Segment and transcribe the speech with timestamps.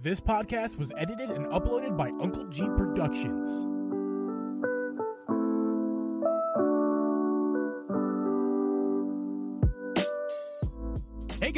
[0.00, 3.77] This podcast was edited and uploaded by Uncle Geeb Productions.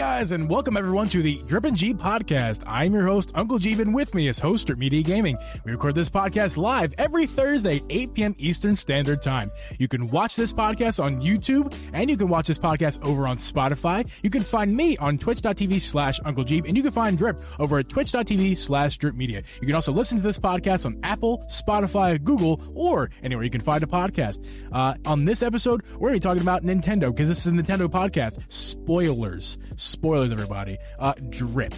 [0.01, 2.63] Guys, and welcome everyone to the Drip and Geeb podcast.
[2.67, 5.37] I'm your host, Uncle and with me is host Drip Media Gaming.
[5.63, 8.35] We record this podcast live every Thursday, 8 p.m.
[8.39, 9.51] Eastern Standard Time.
[9.79, 13.37] You can watch this podcast on YouTube, and you can watch this podcast over on
[13.37, 14.09] Spotify.
[14.23, 17.79] You can find me on twitch.tv slash Uncle Geeb, and you can find Drip over
[17.81, 19.43] at twitch.tv slash Drip Media.
[19.61, 23.61] You can also listen to this podcast on Apple, Spotify, Google, or anywhere you can
[23.61, 24.43] find a podcast.
[24.73, 27.51] Uh, on this episode, we're going to be talking about Nintendo, because this is a
[27.51, 28.41] Nintendo podcast.
[28.51, 29.59] Spoilers,
[30.03, 30.79] everybody.
[30.99, 31.75] Uh, drip.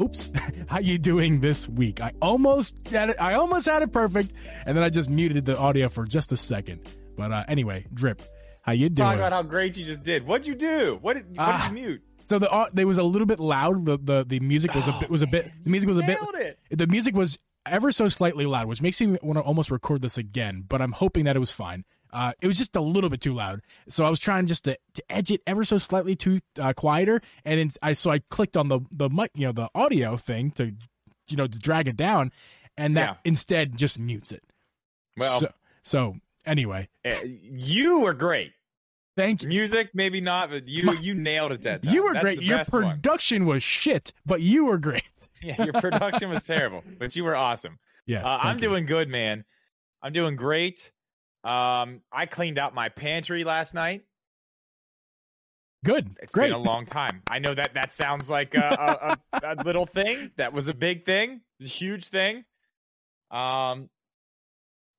[0.00, 0.30] Oops.
[0.68, 2.00] How you doing this week?
[2.00, 3.16] I almost had it.
[3.20, 4.32] I almost had it perfect,
[4.66, 6.80] and then I just muted the audio for just a second.
[7.16, 8.22] But uh, anyway, drip.
[8.62, 9.06] How you doing?
[9.06, 10.26] Talk about how great you just did.
[10.26, 10.98] What'd you do?
[11.00, 11.68] What did, what Ah.
[11.68, 12.02] did you mute?
[12.24, 13.84] So the uh, they was a little bit loud.
[13.86, 15.50] The the, the music was a bit was a bit.
[15.62, 16.18] The music was a bit.
[16.70, 16.78] It.
[16.78, 20.16] The music was ever so slightly loud, which makes me want to almost record this
[20.18, 20.64] again.
[20.66, 21.84] But I'm hoping that it was fine.
[22.14, 24.78] Uh, it was just a little bit too loud, so I was trying just to,
[24.94, 28.56] to edge it ever so slightly to uh, quieter, and then I so I clicked
[28.56, 30.72] on the the mic, you know, the audio thing to,
[31.28, 32.30] you know, to drag it down,
[32.78, 33.30] and that Yeah.
[33.30, 34.44] instead just mutes it.
[35.16, 38.52] Well, so, so anyway, eh, you were great.
[39.16, 39.48] thank you.
[39.48, 41.92] Music, maybe not, but you My- you nailed it that time.
[41.94, 42.42] You were That's great.
[42.42, 42.82] Your best one.
[42.96, 45.02] production was shit, but you were great.
[45.42, 47.78] Yeah, your production was terrible, but you were awesome.
[48.06, 48.62] Yes, Uh, I'm you.
[48.62, 49.44] doing good, man.
[50.00, 50.90] I'm doing great.
[51.44, 54.04] Um, I cleaned out my pantry last night.
[55.84, 56.16] good.
[56.22, 56.46] It's great.
[56.46, 57.22] been a long time.
[57.28, 60.30] I know that that sounds like a, a, a, a little thing.
[60.38, 62.44] That was a big thing, a huge thing.
[63.30, 63.90] Um,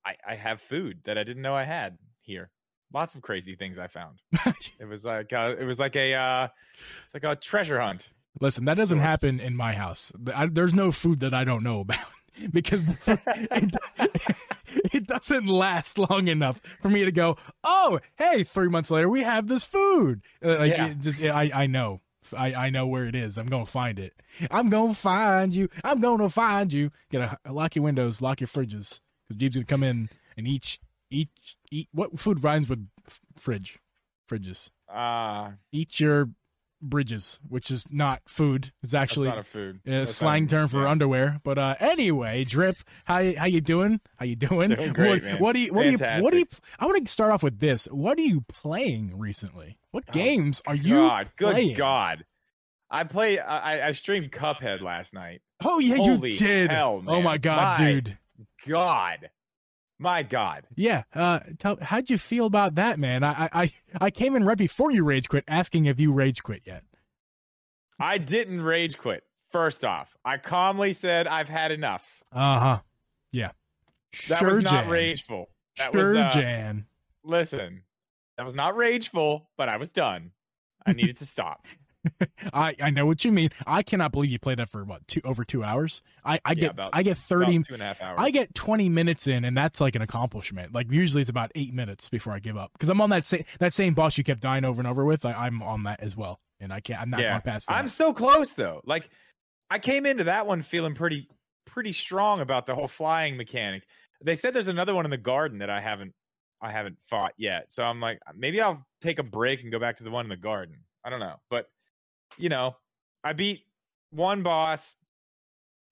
[0.06, 2.52] I I have food that I didn't know I had here.
[2.94, 4.22] Lots of crazy things I found.
[4.80, 6.48] it was like uh, it was like a uh,
[7.06, 8.10] it's like a treasure hunt.
[8.40, 10.12] Listen, that doesn't happen in my house.
[10.36, 12.06] I, there's no food that I don't know about
[12.52, 13.20] because the
[13.98, 17.38] it, it doesn't last long enough for me to go.
[17.64, 18.44] Oh, hey!
[18.44, 20.22] Three months later, we have this food.
[20.44, 20.88] Uh, Like, Yeah.
[20.88, 22.02] it just, I I know.
[22.36, 23.38] I, I know where it is.
[23.38, 24.14] I'm gonna find it.
[24.50, 25.70] I'm gonna find you.
[25.84, 26.92] I'm gonna find you.
[27.12, 30.80] Gotta lock your windows, lock your fridges, because Geeb's gonna come in and each
[31.12, 31.88] each eat.
[31.94, 33.78] What food rhymes with f- fridge?
[34.28, 34.72] Fridges.
[34.92, 36.30] Uh, Eat your
[36.82, 38.72] bridges, which is not food.
[38.84, 39.80] It's that's actually not a food.
[39.86, 40.90] a That's slang not- term for yeah.
[40.90, 41.40] underwear.
[41.44, 42.78] But uh, anyway, drip.
[43.06, 44.02] How you- how you doing?
[44.18, 44.70] How you doing?
[44.72, 45.40] Doing great, what, man.
[45.40, 46.46] what do you what do you what do you?
[46.80, 47.86] I want to start off with this.
[47.92, 49.78] What are you playing recently?
[49.92, 51.68] What Oh, games are you God, playing?
[51.70, 52.26] good God.
[52.92, 53.40] I play.
[53.40, 55.42] I, I- I streamed Cuphead last night.
[55.64, 56.72] Oh yeah, Holy you did.
[56.72, 58.18] hell, Oh my god, My dude.
[58.68, 59.30] God,
[60.00, 60.66] my God.
[60.76, 61.04] Yeah.
[61.14, 63.24] Uh, tell how'd you feel about that, man?
[63.24, 66.64] I I I- came in right before you rage quit, asking if you rage quit
[66.66, 66.84] yet.
[68.00, 69.24] I didn't rage quit.
[69.52, 72.04] First off, I calmly said I've had enough.
[72.32, 72.80] Uh huh.
[73.32, 73.52] Yeah.
[74.30, 74.90] That sure, was not Jan.
[74.90, 75.50] rageful.
[75.78, 76.86] That sure, was uh, Jan.
[77.24, 77.84] listen.
[78.38, 80.32] That was not rageful, but I was done.
[80.86, 81.66] I needed to stop.
[82.54, 83.50] I, I know what you mean.
[83.66, 86.02] I cannot believe you played that for what two over two hours.
[86.24, 88.18] I, I Yeah, get about- I get thirty two and a half hours.
[88.20, 90.74] I get twenty minutes in, and that's like an accomplishment.
[90.74, 93.44] Like usually it's about eight minutes before I give up because I'm on that same
[93.60, 95.26] that same boss you kept dying over and over with.
[95.26, 97.02] I, I'm on that as well, and I can't.
[97.02, 97.76] I'm not yeah, going past that.
[97.76, 98.82] I'm so close though.
[98.86, 99.10] Like
[99.70, 101.28] I came into that one feeling pretty
[101.66, 103.84] pretty strong about the whole flying mechanic.
[104.24, 106.14] They said there's another one in the garden that I haven't
[106.62, 107.74] I haven't fought yet.
[107.74, 110.30] So I'm like maybe I'll take a break and go back to the one in
[110.30, 110.78] the garden.
[111.04, 111.36] I don't know.
[111.50, 111.68] But
[112.38, 112.76] you know,
[113.24, 113.64] I beat
[114.12, 114.96] one boss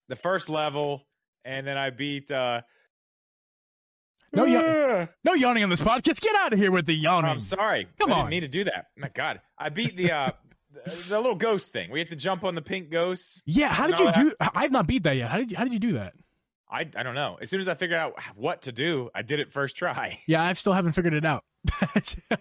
[0.10, 1.06] the first level
[1.46, 2.62] and then I beat uh
[4.34, 4.46] No,
[5.24, 6.22] no yawning on this podcast.
[6.22, 7.30] Get out of here with the yawning.
[7.32, 7.88] I'm sorry.
[8.00, 8.20] Come I on.
[8.22, 8.88] didn't mean to do that.
[8.98, 9.42] My God.
[9.58, 10.32] I beat the uh
[10.86, 11.92] the, the little ghost thing.
[11.92, 13.42] We have to jump on the pink ghosts.
[13.46, 14.34] yeah, how did you I- do?
[14.40, 15.30] I've not beat that yet.
[15.30, 16.14] How did you, how did you do that?
[16.70, 17.38] I I don't know.
[17.40, 20.20] As soon as I figured out what to do, I did it first try.
[20.28, 21.44] Yeah, I still haven't figured it out.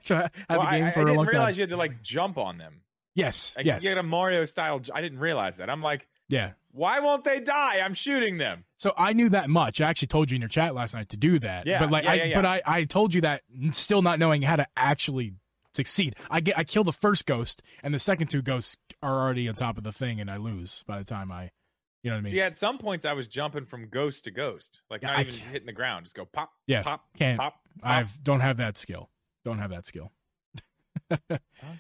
[0.01, 0.17] so
[0.49, 1.59] I Well, the I, game I- for I a didn't realize time.
[1.59, 2.81] you had to like jump on them.
[3.15, 4.81] Yes, Like, yes, You get a Mario style.
[4.95, 5.69] I didn't realize that.
[5.69, 6.53] I'm like, yeah.
[6.71, 7.81] why won't they die?
[7.85, 8.65] I'm shooting them.
[8.77, 9.81] So I knew that much.
[9.81, 11.67] I actually told you in your chat last night to do that.
[11.67, 13.43] Yeah, but like, yeah, I, yeah, but I, I told you that
[13.73, 15.35] still not knowing how to actually
[15.75, 16.17] succeed.
[16.31, 19.55] I get, I kill the first ghost, and the second two ghosts are already on
[19.55, 21.51] top of the thing, and I lose by the time I,
[22.03, 22.33] you know what I mean?
[22.33, 25.35] See, at some points I was jumping from ghost to ghost, like not I even
[25.35, 26.07] hitting the ground.
[26.07, 27.39] Just go pop, Yeah, pop, can't.
[27.39, 27.57] pop.
[27.81, 27.91] pop.
[27.91, 29.11] I don't have that skill.
[29.45, 30.13] Don't have that skill.
[31.11, 31.19] Well,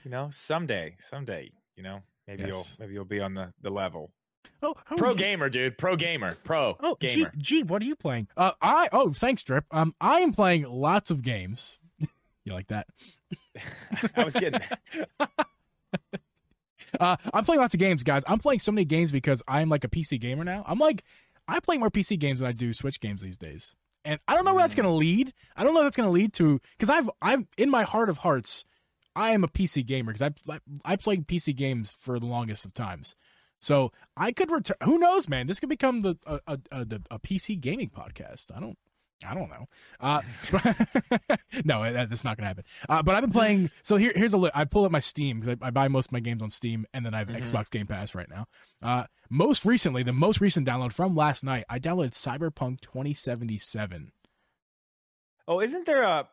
[0.04, 2.48] you know, someday, someday, you know, maybe Yes.
[2.50, 4.10] you'll maybe you'll be on the the level.
[4.62, 5.76] Oh, Pro you- gamer, dude.
[5.78, 6.34] Pro gamer.
[6.44, 7.32] Pro Oh, gamer.
[7.38, 8.28] Geeb, what are you playing?
[8.36, 9.64] Uh, I oh, thanks, Drip.
[9.70, 11.78] Um, I am playing lots of games.
[12.44, 12.86] you like that?
[14.16, 14.60] I was kidding.
[17.00, 18.22] uh, I'm playing lots of games, guys.
[18.26, 20.62] I'm playing so many games because I'm like a PC gamer now.
[20.66, 21.04] I'm like,
[21.48, 23.74] I play more PC games than I do Switch games these days,
[24.04, 24.82] and I don't know where that's Mm.
[24.82, 25.32] going to lead.
[25.56, 28.08] I don't know if that's going to lead to because I've I'm in my heart
[28.10, 28.64] of hearts,
[29.14, 32.64] I am a PC gamer because I, I I played PC games for the longest
[32.64, 33.14] of times.
[33.60, 34.76] So I could return.
[34.84, 35.46] Who knows, man?
[35.46, 38.50] This could become the a, a, a, the- a PC gaming podcast.
[38.56, 38.76] I don't.
[39.24, 39.68] I don't know.
[40.00, 40.20] Uh,
[41.64, 42.64] no, that, that's not gonna happen.
[42.88, 43.70] Uh, but I've been playing.
[43.82, 44.38] So here, here's a.
[44.38, 46.50] Li- I pull up my Steam because I, I buy most of my games on
[46.50, 47.40] Steam, and then I have Mhm.
[47.40, 48.46] Xbox Game Pass right now.
[48.82, 54.10] Uh, most recently, the most recent download from last night, I downloaded Cyberpunk 2077.
[55.46, 56.28] Oh, isn't there a?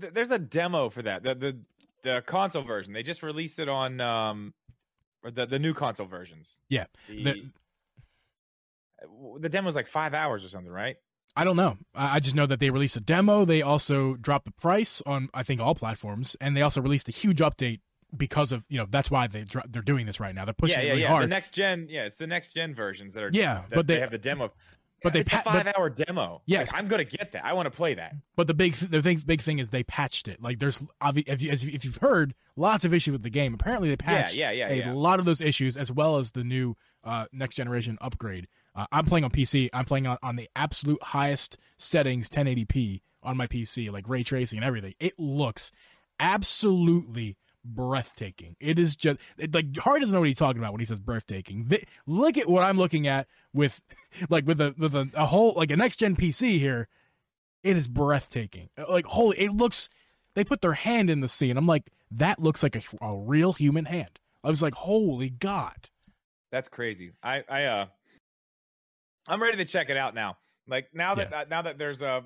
[0.00, 1.22] Th- There's a demo for that.
[1.22, 1.58] The the
[2.02, 2.92] the console version.
[2.92, 4.54] They just released it on um,
[5.22, 6.58] or the the new console versions.
[6.68, 7.50] Yeah, The the-
[9.40, 10.96] the demo's like five hours or something, right?
[11.34, 11.78] I don't know.
[11.94, 13.44] I just know that they released a demo.
[13.44, 17.12] They also dropped the price on I think all platforms, and they also released a
[17.12, 17.80] huge update
[18.14, 20.44] because of you know that's why they they're doing this right now.
[20.44, 21.08] They're pushing yeah, it yeah, really yeah.
[21.08, 21.24] hard.
[21.24, 23.30] The next gen, yeah, it's the next gen versions that are.
[23.32, 24.52] Yeah, that but they, they- have the demo.
[25.02, 26.42] But they it's pa- a but- five hour demo.
[26.46, 26.72] Yes.
[26.72, 27.44] Like, I'm gonna get that.
[27.44, 28.14] I want to play that.
[28.36, 30.42] But the big the thing, big thing is they patched it.
[30.42, 33.54] Like there's if, you, if you've heard lots of issues with the game.
[33.54, 34.92] Apparently they patched yeah, yeah, a yeah.
[34.92, 38.48] lot of those issues as well as the new uh, next generation upgrade.
[38.74, 39.68] Uh, I'm playing on PC.
[39.72, 44.58] I'm playing on, on the absolute highest settings, 1080p on my PC, like ray tracing
[44.58, 44.94] and everything.
[44.98, 45.72] It looks
[46.18, 48.56] absolutely breathtaking.
[48.60, 51.00] It is just it, like Hardy doesn't know what he's talking about when he says
[51.00, 51.68] breathtaking.
[51.68, 53.80] Th- look at what I'm looking at with
[54.28, 56.88] like with a with a, a whole like a next gen PC here.
[57.62, 58.70] It is breathtaking.
[58.88, 59.88] Like holy, it looks.
[60.34, 63.16] They put their hand in the sea, and I'm like, that looks like a, a
[63.16, 64.18] real human hand.
[64.42, 65.90] I was like, holy god.
[66.50, 67.12] That's crazy.
[67.22, 67.86] I, I, uh,
[69.26, 70.38] I'm ready to check it out now.
[70.66, 72.24] Like now that uh, now that there's a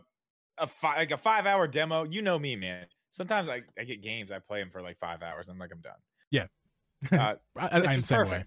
[0.58, 2.04] a fi- like a five hour demo.
[2.04, 2.86] You know me, man.
[3.16, 4.30] Sometimes I, I get games.
[4.30, 5.46] I play them for like five hours.
[5.48, 5.94] And I'm like, I'm done.
[6.30, 6.46] Yeah.
[7.10, 8.44] Uh, I, I, this I'm is the same way.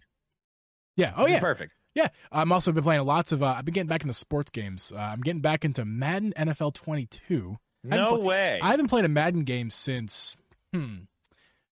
[0.95, 1.13] Yeah.
[1.15, 1.39] Oh This is yeah.
[1.41, 1.73] perfect.
[1.95, 2.07] Yeah.
[2.31, 3.41] I'm also been playing lots of.
[3.41, 4.93] Uh, I've been getting back into sports games.
[4.95, 7.57] Uh, I'm getting back into Madden NFL 22.
[7.91, 8.59] I haven't No pl- way.
[8.61, 10.37] I haven't played a Madden game since.
[10.73, 10.95] Hmm.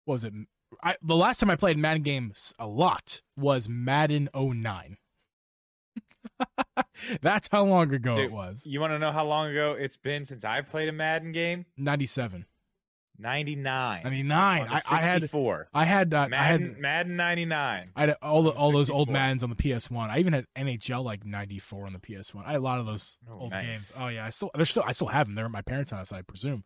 [0.06, 0.34] What was it?
[0.84, 4.98] I, the last time I played Madden games a lot was Madden 09.
[7.22, 8.62] That's how long ago Dude, it was.
[8.66, 11.66] you want to know how long ago it's been since I played a Madden game?
[11.78, 12.46] 97.
[13.20, 14.02] 99.
[14.04, 14.62] 99.
[14.62, 15.30] On the I, I had.
[15.30, 15.68] four.
[15.74, 16.14] I had.
[16.14, 16.78] Uh, I Madden, had.
[16.80, 17.84] Madden 99.
[17.96, 19.14] I had all the, all those old 64.
[19.14, 20.10] Maddens on the PS1.
[20.10, 22.44] I even had NHL like '94 on the PS1.
[22.46, 23.66] I had a lot of those Oh, old nice.
[23.66, 23.94] games.
[24.00, 25.36] Oh yeah, I still they're still I still have them.
[25.36, 26.64] They're at my parents' house, I presume.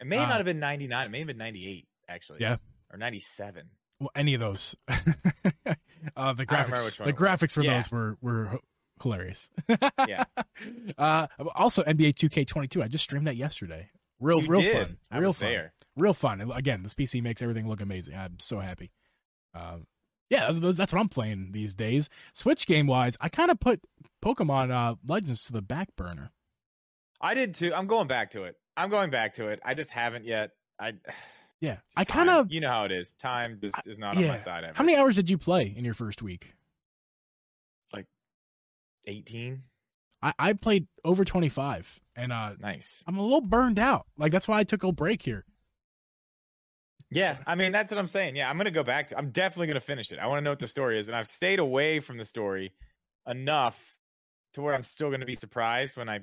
[0.00, 1.06] It may Uh, not have been 99.
[1.06, 2.38] It may have been 98, actually.
[2.40, 2.56] Yeah.
[2.92, 3.62] Or 97.
[4.00, 4.74] Well, any of those.
[6.16, 7.74] uh, the graphics, the graphics for Yeah.
[7.74, 8.58] those were were
[9.02, 9.48] hilarious.
[10.06, 10.24] Yeah.
[10.96, 12.80] Uh, also NBA 2K22.
[12.82, 13.90] I just streamed that yesterday.
[14.20, 14.72] Real, You real did.
[14.86, 14.96] fun.
[15.10, 15.48] I Real fun.
[15.50, 15.72] there.
[15.96, 16.40] Real fun.
[16.52, 18.16] Again, this PC makes everything look amazing.
[18.16, 18.90] I'm so happy.
[19.54, 19.86] Um,
[20.30, 22.08] yeah, that's, that's what I'm playing these days.
[22.32, 23.80] Switch game wise, I kind of put
[24.24, 26.32] Pokemon uh, Legends to the back burner.
[27.20, 27.72] I did too.
[27.72, 28.56] I'm going back to it.
[28.76, 29.60] I'm going back to it.
[29.64, 30.50] I just haven't yet.
[30.78, 30.94] I
[31.60, 32.52] Yeah, I kind of.
[32.52, 33.12] you know how it is.
[33.12, 34.28] Time just is not on yeah.
[34.28, 34.74] my side ever.
[34.76, 36.52] How many hours did you play in your first week?
[37.90, 38.04] Like
[39.06, 39.62] 18.
[40.20, 43.02] I, I played over 25, and uh, Nice.
[43.06, 44.06] I'm a little burned out.
[44.18, 45.46] Like that's why I took a break here.
[47.14, 48.36] Yeah, I mean that's what I'm saying.
[48.36, 49.18] Yeah, I'm gonna go back to.
[49.18, 50.18] I'm definitely gonna finish it.
[50.18, 52.72] I want to know what the story is, and I've stayed away from the story
[53.26, 53.96] enough
[54.54, 56.20] to where I'm still gonna be surprised when I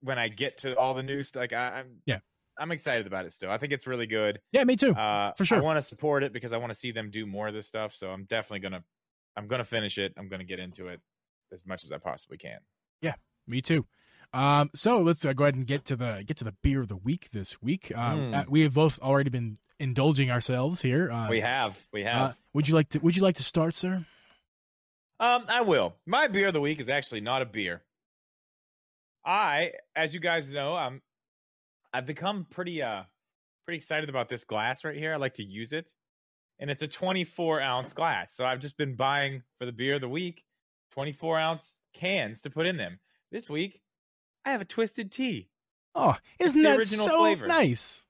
[0.00, 1.34] when I get to all the news.
[1.34, 2.18] Like I, I'm Yeah.
[2.56, 3.50] I'm excited about it still.
[3.50, 4.40] I think it's really good.
[4.52, 4.92] Yeah, me too.
[4.94, 5.58] Uh, For sure.
[5.58, 7.66] I want to support it because I want to see them do more of this
[7.66, 7.92] stuff.
[7.92, 8.84] So I'm definitely gonna
[9.36, 10.12] I'm gonna finish it.
[10.16, 11.00] I'm gonna get into it
[11.52, 12.58] as much as I possibly can.
[13.02, 13.14] Yeah,
[13.48, 13.86] me too.
[14.34, 16.88] Um, so let's uh, go ahead and get to the get to the beer of
[16.88, 17.92] the week this week.
[17.96, 18.34] Um, Mm.
[18.34, 21.10] uh, we have both already been indulging ourselves here.
[21.10, 22.38] Uh, we have, we uh, have.
[22.52, 24.04] would you like to Would you like to start, sir?
[25.20, 25.94] Um, I will.
[26.04, 27.82] My beer of the week is actually not a beer.
[29.24, 31.00] I, as you guys know, I'm
[31.92, 33.04] I've become pretty uh
[33.64, 35.12] pretty excited about this glass right here.
[35.14, 35.90] I like to use it.
[36.58, 38.34] And it's a 24 ounce glass.
[38.34, 40.44] So I've just been buying for the beer of the week
[40.92, 42.98] 24 ounce cans to put in them.
[43.32, 43.80] This week,
[44.44, 45.48] I have a twisted tea.
[45.94, 47.46] Oh, isn't that so flavor.
[47.46, 48.06] nice?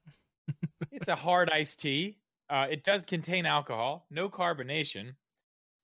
[0.91, 2.17] It's a hard iced tea.
[2.49, 5.15] Uh, it does contain alcohol, no carbonation.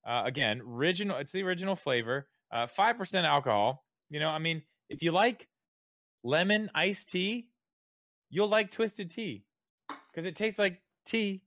[0.05, 1.17] Uh, again, original.
[1.17, 2.27] It's the original flavor.
[2.51, 3.85] Uh, Five percent alcohol.
[4.09, 5.47] You know, I mean, if you like
[6.23, 7.47] lemon iced tea,
[8.29, 9.43] you'll like twisted tea
[10.09, 11.43] because it tastes like tea,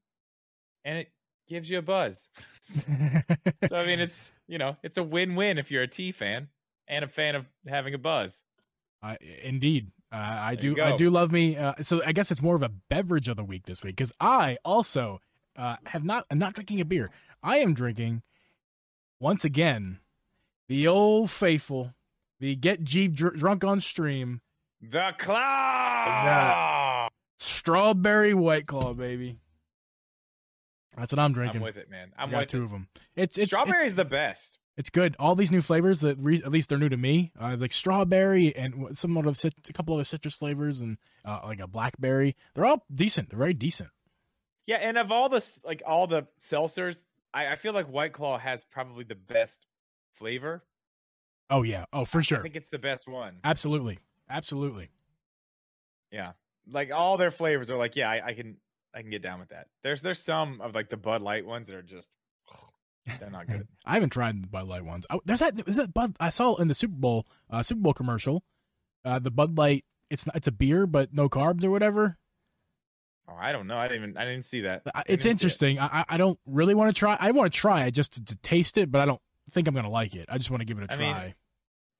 [0.84, 1.08] and it
[1.48, 2.28] gives you a buzz.
[2.68, 6.48] so I mean, it's you know, it's a win-win if you're a tea fan
[6.88, 8.42] and a fan of having a buzz.
[9.04, 10.82] I, indeed, uh, I There do.
[10.82, 11.56] I do love me.
[11.56, 14.12] Uh, so I guess it's more of a beverage of the week this week because
[14.18, 15.20] I also
[15.56, 16.24] uh, have not.
[16.30, 17.10] I'm not drinking a beer.
[17.42, 18.22] I am drinking
[19.20, 19.98] once again
[20.68, 21.92] the old faithful,
[22.40, 24.40] the get Geeb dr- drunk on stream,
[24.80, 29.36] the cloud, strawberry white claw, baby.
[30.96, 31.60] That's what I'm drinking.
[31.60, 32.12] I'm with it, man.
[32.16, 32.64] I'm with two it.
[32.64, 32.88] of them.
[33.16, 34.58] It's it's strawberry it's, the best.
[34.76, 35.14] It's good.
[35.18, 38.54] All these new flavors that re- at least they're new to me, uh, like strawberry
[38.56, 42.34] and some of cit- a couple of citrus flavors and uh, like a blackberry.
[42.54, 43.30] They're all decent.
[43.30, 43.90] They're very decent.
[44.66, 48.38] Yeah, and of all the like all the seltzers, I, I feel like White Claw
[48.38, 49.66] has probably the best
[50.12, 50.64] flavor.
[51.50, 51.84] Oh yeah.
[51.92, 52.38] Oh for sure.
[52.38, 53.36] I think it's the best one.
[53.44, 53.98] Absolutely.
[54.28, 54.90] Absolutely.
[56.10, 56.32] Yeah,
[56.70, 58.56] like all their flavors are like, yeah, I, I can
[58.94, 59.66] I can get down with that.
[59.82, 62.08] There's there's some of like the Bud Light ones that are just
[63.20, 63.66] they're not good.
[63.86, 65.06] I haven't tried the Bud Light ones.
[65.10, 65.68] Oh, there's that.
[65.68, 66.16] Is that Bud?
[66.20, 68.42] I saw in the Super Bowl uh, Super Bowl commercial.
[69.04, 69.84] Uh, the Bud Light.
[70.10, 72.18] It's not, it's a beer, but no carbs or whatever.
[73.28, 73.78] Oh, I don't know.
[73.78, 74.82] I didn't even I didn't see that.
[74.94, 75.76] I it's interesting.
[75.76, 75.82] It.
[75.82, 77.16] I I don't really want to try.
[77.18, 79.20] I want to try it just to, to, taste it, but I don't
[79.50, 80.26] think I'm gonna like it.
[80.28, 81.24] I just want to give it a try.
[81.24, 81.34] Mean,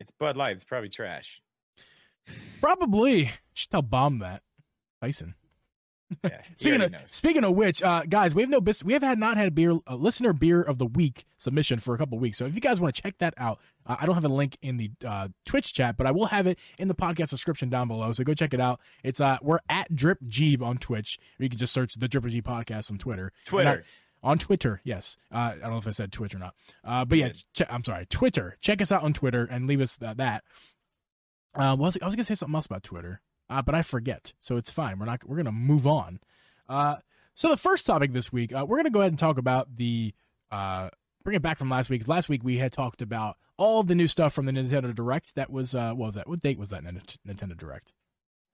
[0.00, 0.56] it's Bud Light.
[0.56, 1.40] It's probably trash.
[2.61, 3.30] Probably.
[3.54, 4.42] Just tell bomb that,
[5.00, 5.34] Tyson.
[6.23, 7.00] Yeah, speaking of knows.
[7.06, 9.50] speaking of which, uh, guys, we have no bis- we have had not had a
[9.50, 12.38] beer a listener beer of the week submission for a couple weeks.
[12.38, 14.56] So if you guys want to check that out, uh, I don't have a link
[14.62, 17.88] in the uh, Twitch chat, but I will have it in the podcast description down
[17.88, 18.12] below.
[18.12, 18.80] So go check it out.
[19.02, 22.28] It's uh we're at Drip Geeb on Twitch, or you can just search the Dripper
[22.30, 23.32] G podcast on Twitter.
[23.46, 23.84] Twitter.
[24.23, 25.16] on Twitter, yes.
[25.32, 26.54] Uh, I don't know if I said Twitch or not.
[26.84, 28.56] Uh, but yeah, ch- I'm sorry, Twitter.
[28.61, 30.44] Check us out on Twitter and leave us th- that.
[31.54, 33.20] Uh, was I was gonna say something else about Twitter,
[33.50, 34.98] uh, but I forget, so it's fine.
[34.98, 35.24] We're not.
[35.26, 36.20] We're gonna move on.
[36.68, 36.96] Uh,
[37.34, 40.14] so the first topic this week, uh, we're gonna go ahead and talk about the
[40.50, 40.90] uh,
[41.22, 42.06] bring it back from last week.
[42.06, 45.34] Last week we had talked about all the new stuff from the Nintendo Direct.
[45.34, 46.28] That was uh, what was that?
[46.28, 47.92] What date was that Nintendo Direct?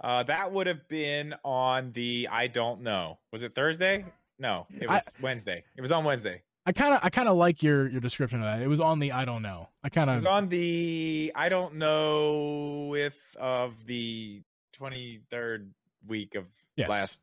[0.03, 3.19] Uh, that would have been on the I don't know.
[3.33, 4.07] Was it Thursday?
[4.39, 5.65] No, it was I, Wednesday.
[5.77, 6.43] It was on Wednesday.
[6.65, 8.63] I kind of I kind of like your your description of that.
[8.63, 9.69] It was on the I don't know.
[9.83, 14.43] I kind of was on the I don't know if of the
[14.81, 15.69] 23rd
[16.07, 16.45] week of
[16.77, 16.89] yes.
[16.89, 17.23] last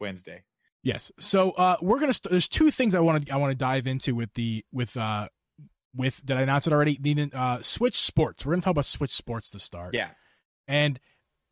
[0.00, 0.42] Wednesday.
[0.82, 1.12] Yes.
[1.18, 2.12] So uh, we're gonna.
[2.12, 4.96] St- there's two things I want to I want to dive into with the with
[4.96, 5.28] uh
[5.94, 6.98] with did I announce it already?
[7.00, 8.46] The uh, Switch Sports.
[8.46, 9.94] We're gonna talk about Switch Sports to start.
[9.94, 10.10] Yeah.
[10.66, 11.00] And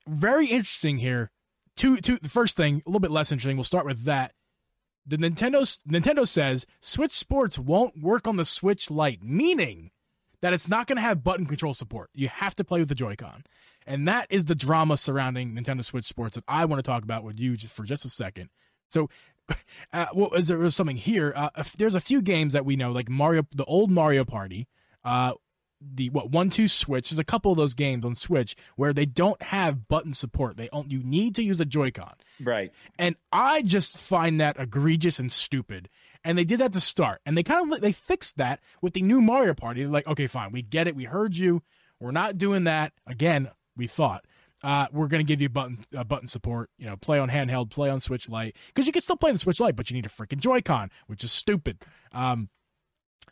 [0.06, 1.30] very interesting here.
[1.74, 2.18] Two two.
[2.18, 3.56] The first thing a little bit less interesting.
[3.56, 4.32] We'll start with that.
[5.06, 9.90] The Nintendo Nintendo says Switch Sports won't work on the Switch Lite, meaning
[10.40, 12.10] that it's not going to have button control support.
[12.14, 13.44] You have to play with the Joy-Con.
[13.86, 17.24] And that is the drama surrounding Nintendo Switch Sports that I want to talk about
[17.24, 18.50] with you just for just a second.
[18.88, 19.08] So,
[19.92, 21.32] uh, well, is there was something here?
[21.36, 24.66] Uh, there's a few games that we know, like Mario, the old Mario Party,
[25.04, 25.34] uh,
[25.80, 27.10] the what one two Switch.
[27.10, 30.56] There's a couple of those games on Switch where they don't have button support.
[30.56, 30.90] They don't.
[30.90, 32.72] you need to use a Joy-Con, right?
[32.98, 35.88] And I just find that egregious and stupid.
[36.24, 39.02] And they did that to start, and they kind of they fixed that with the
[39.02, 39.82] new Mario Party.
[39.82, 41.62] They're like, okay, fine, we get it, we heard you.
[42.00, 44.24] We're not doing that again we thought.
[44.62, 46.70] Uh, we're going to give you button uh, button support.
[46.78, 49.38] You know, play on handheld, play on Switch Lite, because you can still play the
[49.38, 51.82] Switch Lite, but you need a freaking Joy-Con, which is stupid.
[52.12, 52.48] Um,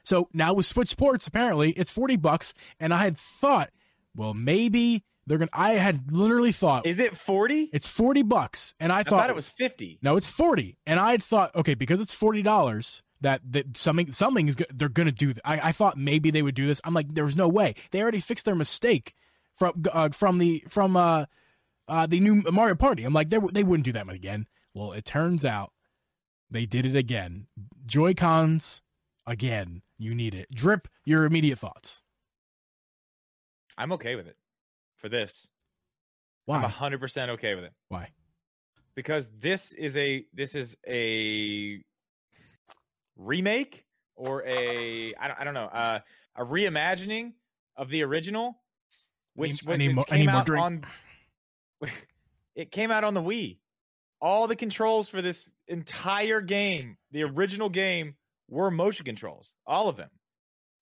[0.04, 3.70] so now with Switch Sports, apparently it's forty bucks, and I had thought,
[4.14, 5.50] well, maybe they're gonna.
[5.54, 7.70] I had literally thought, is it forty?
[7.72, 9.98] It's forty bucks, and I, I thought, thought it was fifty.
[10.02, 14.12] No, it's forty, and I had thought, okay, because it's forty dollars, that, that something
[14.12, 15.32] something is they're gonna do.
[15.42, 16.82] I, I thought maybe they would do this.
[16.84, 17.74] I'm like, there's no way.
[17.90, 19.14] They already fixed their mistake
[19.56, 21.26] from uh, from the from uh,
[21.88, 23.04] uh, the new Mario Party.
[23.04, 24.46] I'm like they they wouldn't do that again.
[24.74, 25.72] Well, it turns out
[26.50, 27.46] they did it again.
[27.86, 28.82] Joy Cons
[29.26, 29.82] again.
[29.98, 30.48] You need it.
[30.52, 30.88] Drip.
[31.04, 32.02] Your immediate thoughts.
[33.76, 34.36] I'm okay with it
[34.96, 35.48] for this.
[36.46, 36.62] Why?
[36.62, 37.72] I'm hundred percent okay with it.
[37.88, 38.10] Why?
[38.94, 41.82] Because this is a this is a
[43.16, 43.84] remake
[44.16, 46.00] or a I don't, I don't know uh,
[46.36, 47.32] a reimagining
[47.76, 48.56] of the original
[49.34, 50.84] which any, when any, it came out on
[52.54, 53.58] it came out on the Wii.
[54.20, 58.14] All the controls for this entire game, the original game,
[58.48, 59.52] were motion controls.
[59.66, 60.10] All of them.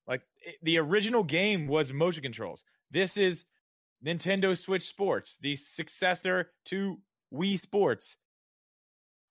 [0.06, 2.64] Like it, the original game was motion controls.
[2.90, 3.44] This is
[4.04, 6.98] Nintendo Switch Sports, the successor to
[7.32, 8.16] Wii Sports.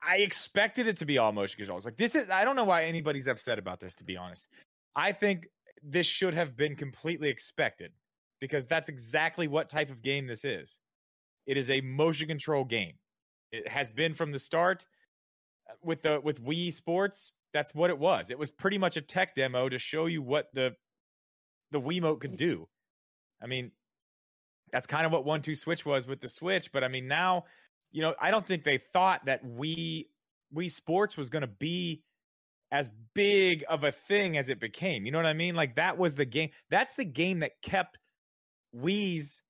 [0.04, 1.86] I expected it to be all motion controls.
[1.86, 4.48] Like this is I don't know why anybody's upset about this to be honest.
[4.96, 5.48] I think
[5.84, 7.92] this should have been completely expected
[8.42, 10.78] because that's exactly what type of game this is.
[11.46, 12.96] It is a motion control game.
[13.52, 14.86] It has been from the start
[15.70, 17.32] uh, with the with Wii Sports.
[17.54, 18.30] That's what it was.
[18.30, 20.76] It was pretty much a tech demo to show you what the
[21.72, 22.68] the Wiimote could do.
[23.42, 23.72] I mean,
[24.72, 26.72] that's kind of what One Two Switch was with the Switch.
[26.72, 27.46] But I mean, now,
[27.92, 30.08] you know, I don't think they thought that Wii
[30.56, 32.04] Wii Sports was going to be
[32.72, 35.06] as big of a thing as it became.
[35.06, 35.56] You know what I mean?
[35.56, 36.52] Like that was the game.
[36.70, 37.98] That's the game that kept
[38.76, 39.42] Wii's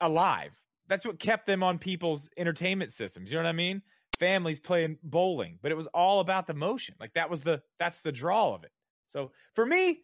[0.00, 0.52] alive.
[0.88, 3.30] That's what kept them on people's entertainment systems.
[3.30, 3.82] You know what I mean?
[4.18, 6.94] Families playing bowling, but it was all about the motion.
[7.00, 8.72] Like that was the that's the draw of it.
[9.08, 10.00] So for me,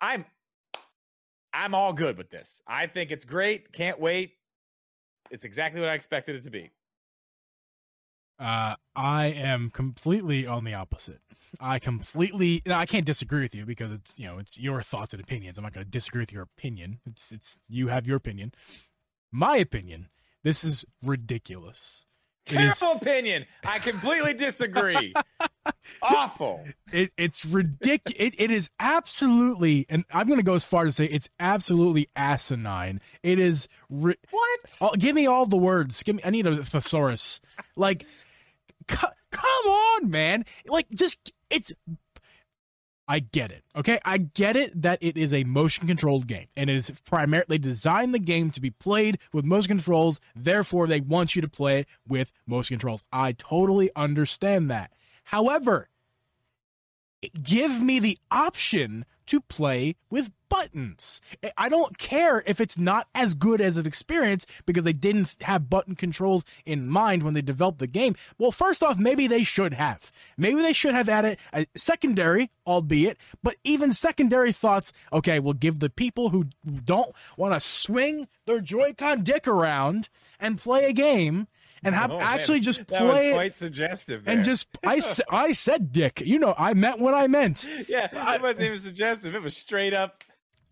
[0.00, 0.24] I'm
[1.52, 2.62] I'm all good with this.
[2.66, 3.72] I think it's great.
[3.72, 4.32] Can't wait.
[5.30, 6.70] It's exactly what I expected it to be.
[8.42, 11.20] Uh, I am completely on the opposite.
[11.60, 15.22] I completely I can't disagree with you because it's you know it's your thoughts and
[15.22, 15.58] opinions.
[15.58, 16.98] I'm not going to disagree with your opinion.
[17.06, 18.52] It's it's you have your opinion.
[19.30, 20.08] My opinion.
[20.42, 22.04] This is ridiculous.
[22.44, 23.46] Terrible is, opinion.
[23.64, 25.14] I completely disagree.
[26.02, 26.64] Awful.
[26.92, 28.16] It, it's ridiculous.
[28.18, 31.28] It, it is absolutely, and I'm going to go as far as to say it's
[31.38, 33.00] absolutely asinine.
[33.22, 34.60] It is ri- what?
[34.80, 36.02] Oh, give me all the words.
[36.02, 36.22] Give me.
[36.24, 37.40] I need a thesaurus.
[37.76, 38.06] Like,
[38.90, 40.44] c- come on, man.
[40.66, 41.72] Like, just it's
[43.08, 43.64] I get it.
[43.76, 47.58] Okay, I get it that it is a motion controlled game and it is primarily
[47.58, 50.20] designed the game to be played with motion controls.
[50.34, 53.04] Therefore, they want you to play with motion controls.
[53.12, 54.92] I totally understand that.
[55.24, 55.88] However,
[57.42, 61.22] give me the option to play with buttons.
[61.56, 65.70] I don't care if it's not as good as an experience because they didn't have
[65.70, 68.14] button controls in mind when they developed the game.
[68.36, 70.12] Well, first off, maybe they should have.
[70.36, 75.78] Maybe they should have added a secondary, albeit, but even secondary thoughts, okay, we'll give
[75.80, 76.48] the people who
[76.84, 81.46] don't want to swing their Joy-Con dick around and play a game
[81.82, 82.64] and have oh, actually man.
[82.64, 84.34] just play that quite suggestive there.
[84.34, 86.20] and just I I said dick.
[86.20, 87.66] You know, I meant what I meant.
[87.88, 89.34] Yeah, it wasn't even suggestive.
[89.34, 90.22] It was straight up,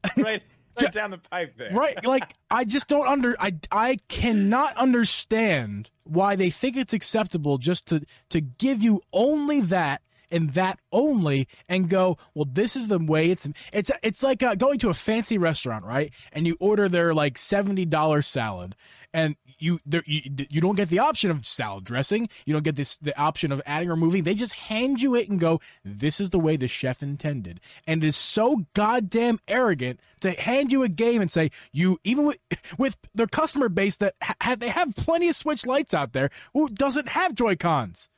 [0.16, 0.42] right,
[0.80, 1.70] right down the pipe there.
[1.70, 7.58] Right, like I just don't under I I cannot understand why they think it's acceptable
[7.58, 12.88] just to to give you only that and that only and go well this is
[12.88, 16.56] the way it's it's it's like uh, going to a fancy restaurant right and you
[16.60, 18.76] order their like $70 salad
[19.12, 22.28] and you there you, you don't get the option of salad dressing.
[22.44, 24.24] You don't get this the option of adding or moving.
[24.24, 28.02] They just hand you it and go, "This is the way the chef intended." And
[28.02, 32.38] it is so goddamn arrogant to hand you a game and say you even with
[32.78, 36.68] with their customer base that ha- they have plenty of Switch Lites out there who
[36.68, 38.08] doesn't have Joy Cons.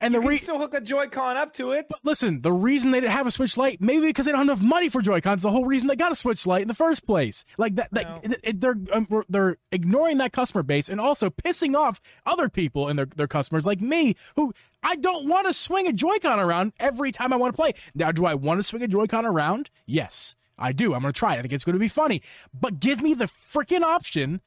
[0.00, 1.86] And you the re- still hook a Joy-Con up to it.
[1.88, 4.58] But listen, the reason they didn't have a Switch Lite, maybe because they don't have
[4.60, 5.42] enough money for Joy-Cons.
[5.42, 7.44] The whole reason they got a Switch Lite in the first place.
[7.58, 8.30] Like that, that no.
[8.32, 12.88] it, it, they're um, they're ignoring that customer base and also pissing off other people
[12.88, 16.72] and their their customers like me, who I don't want to swing a Joy-Con around
[16.80, 17.74] every time I want to play.
[17.94, 19.68] Now, do I want to swing a Joy-Con around?
[19.84, 20.94] Yes, I do.
[20.94, 21.38] I'm going to try it.
[21.38, 22.22] I think it's going to be funny.
[22.58, 24.40] But give me the freaking option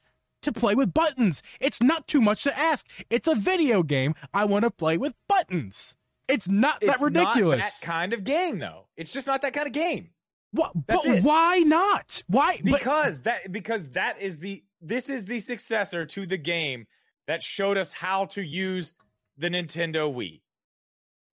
[0.44, 1.42] to play with buttons.
[1.60, 2.86] It's not too much to ask.
[3.10, 4.14] It's a video game.
[4.32, 5.96] I want to play with buttons.
[6.28, 7.58] It's not it's that ridiculous.
[7.58, 8.86] Not that kind of game, though.
[8.96, 10.10] It's just not that kind of game.
[10.52, 10.72] What?
[10.86, 11.24] That's but it.
[11.24, 12.22] why not?
[12.28, 12.60] Why?
[12.62, 16.86] Because but, that because that is the this is the successor to the game
[17.26, 18.94] that showed us how to use
[19.36, 20.42] the Nintendo Wii.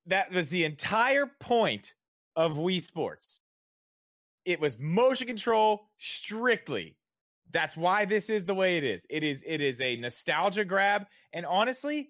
[0.08, 1.94] That was the entire point
[2.36, 3.40] of Wii Sports.
[4.44, 6.98] It was motion control strictly.
[7.52, 9.06] That's why this is the way it is.
[9.10, 12.10] It is it is a nostalgia grab and honestly,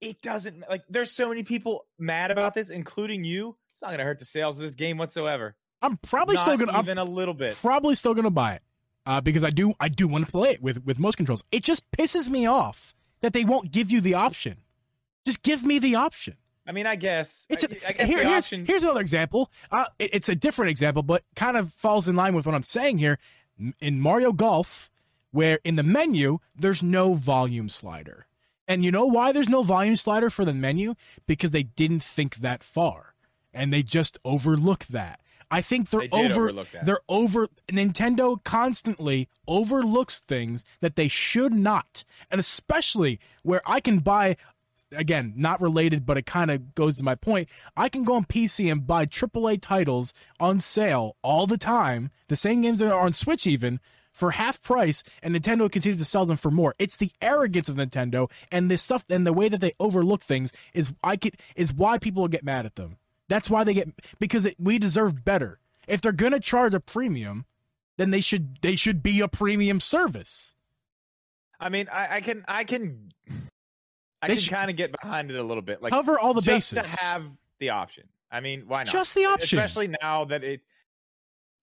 [0.00, 3.56] it doesn't like there's so many people mad about this including you.
[3.72, 5.56] It's not going to hurt the sales of this game whatsoever.
[5.82, 7.56] I'm probably not still going to even I'm a little bit.
[7.56, 8.62] Probably still going to buy it.
[9.06, 11.44] Uh, because I do I do want to play it with with most controls.
[11.50, 14.58] It just pisses me off that they won't give you the option.
[15.24, 16.36] Just give me the option.
[16.66, 17.46] I mean, I guess.
[17.48, 18.66] It's a, I, guess here, here's, option...
[18.66, 19.50] here's another example.
[19.70, 22.62] Uh, it, it's a different example, but kind of falls in line with what I'm
[22.62, 23.18] saying here
[23.80, 24.90] in Mario Golf,
[25.30, 28.26] where in the menu, there's no volume slider.
[28.66, 30.94] And you know why there's no volume slider for the menu?
[31.26, 33.14] Because they didn't think that far.
[33.52, 35.20] And they just overlooked that.
[35.50, 36.52] I think they're they over
[36.84, 42.04] they're over Nintendo constantly overlooks things that they should not.
[42.30, 44.36] And especially where I can buy
[44.92, 47.48] again, not related, but it kind of goes to my point.
[47.76, 52.36] I can go on PC and buy AAA titles on sale all the time, the
[52.36, 53.80] same games that are on Switch even,
[54.12, 56.74] for half price, and Nintendo continues to sell them for more.
[56.78, 60.52] It's the arrogance of Nintendo and this stuff and the way that they overlook things
[60.74, 62.98] is I could is why people get mad at them.
[63.28, 65.60] That's why they get because it, we deserve better.
[65.86, 67.46] If they're gonna charge a premium,
[67.96, 70.54] then they should they should be a premium service.
[71.60, 73.12] I mean, I, I can I can
[74.22, 75.82] I they can kind of get behind it a little bit.
[75.82, 77.24] Like cover all the just bases to have
[77.58, 78.08] the option.
[78.30, 78.92] I mean, why not?
[78.92, 80.60] Just the option, especially now that it.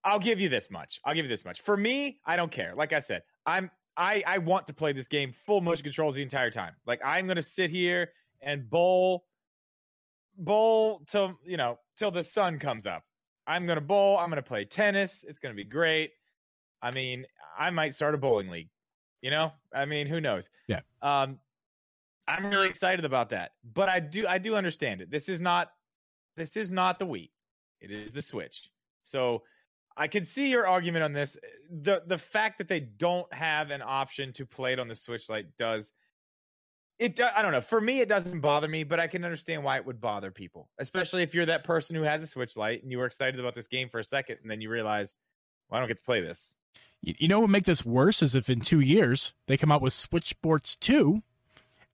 [0.04, 1.00] I'll give you this much.
[1.04, 1.62] I'll give you this much.
[1.62, 2.74] For me, I don't care.
[2.76, 6.22] Like I said, I'm I I want to play this game full motion controls the
[6.22, 6.74] entire time.
[6.86, 9.26] Like I'm gonna sit here and bowl
[10.38, 13.04] bowl till you know till the sun comes up.
[13.46, 14.18] I'm gonna bowl.
[14.18, 15.26] I'm gonna play tennis.
[15.28, 16.12] It's gonna be great.
[16.82, 17.26] I mean,
[17.58, 18.70] I might start a bowling league.
[19.22, 20.48] You know, I mean, who knows?
[20.68, 20.82] Yeah.
[21.02, 21.40] Um,
[22.28, 23.52] I'm really excited about that.
[23.64, 25.10] But I do, I do understand it.
[25.10, 25.70] This is not,
[26.36, 27.30] this is not the Wii.
[27.80, 28.70] It is the Switch.
[29.04, 29.44] So
[29.98, 31.38] I can see your argument on this.
[31.72, 35.30] The the fact that they don't have an option to play it on the Switch
[35.30, 35.92] Lite does
[37.00, 37.62] it I don't know.
[37.62, 40.70] For me, it doesn't bother me, but I can understand why it would bother people,
[40.78, 43.56] especially if you're that person who has a Switch Lite and you were excited about
[43.56, 45.16] this game for a second, and then you realize,
[45.70, 46.56] well, I don't get to play this.
[47.02, 49.82] You, know what would make this worse is if in two years they come out
[49.82, 51.22] with Switch Sports 2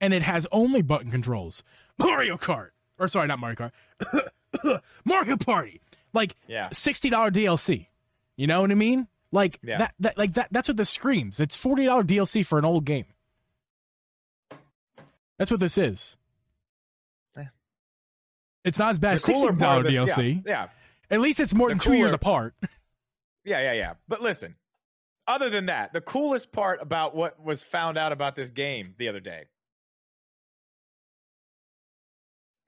[0.01, 1.63] and it has only button controls.
[1.97, 2.69] Mario Kart.
[2.99, 3.55] Or sorry, not Mario
[4.03, 4.81] Kart.
[5.05, 5.81] Mario Party.
[6.13, 6.69] Like Yeah.
[6.69, 7.87] $60 DLC.
[8.35, 9.07] You know what I mean?
[9.31, 9.77] Like Yeah.
[9.79, 11.39] that, that like that that's what this screams.
[11.39, 13.05] It's $40 DLC for an old game.
[15.37, 16.15] That's what this is.
[17.35, 17.47] Yeah.
[18.63, 20.43] It's not as bad as $60 this- DLC.
[20.45, 20.67] Yeah, yeah.
[21.09, 22.55] At least it's more The than two years apart.
[23.45, 23.93] Yeah, yeah, yeah.
[24.07, 24.55] But listen,
[25.27, 29.09] other than that, the coolest part about what was found out about this game the
[29.09, 29.47] other day.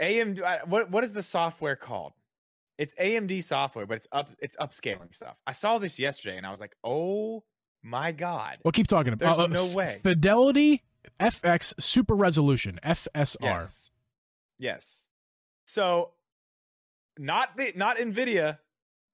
[0.01, 2.13] AMD what what is the software called?
[2.77, 5.39] It's AMD software, but it's up it's upscaling stuff.
[5.47, 7.43] I saw this yesterday and I was like, "Oh
[7.81, 9.97] my god." Well, keep talking about There's uh, no way.
[10.01, 10.83] Fidelity
[11.19, 13.37] FX Super Resolution FSR.
[13.41, 13.91] Yes.
[14.59, 15.07] Yes.
[15.65, 16.11] So
[17.17, 18.59] not the not Nvidia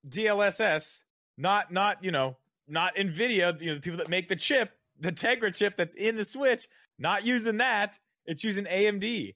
[0.08, 1.02] DLSS,
[1.38, 5.12] not not, you know, not Nvidia, you know, the people that make the chip, the
[5.12, 6.68] Tegra chip that's in the Switch,
[6.98, 7.98] not using that.
[8.26, 9.36] It's using AMD.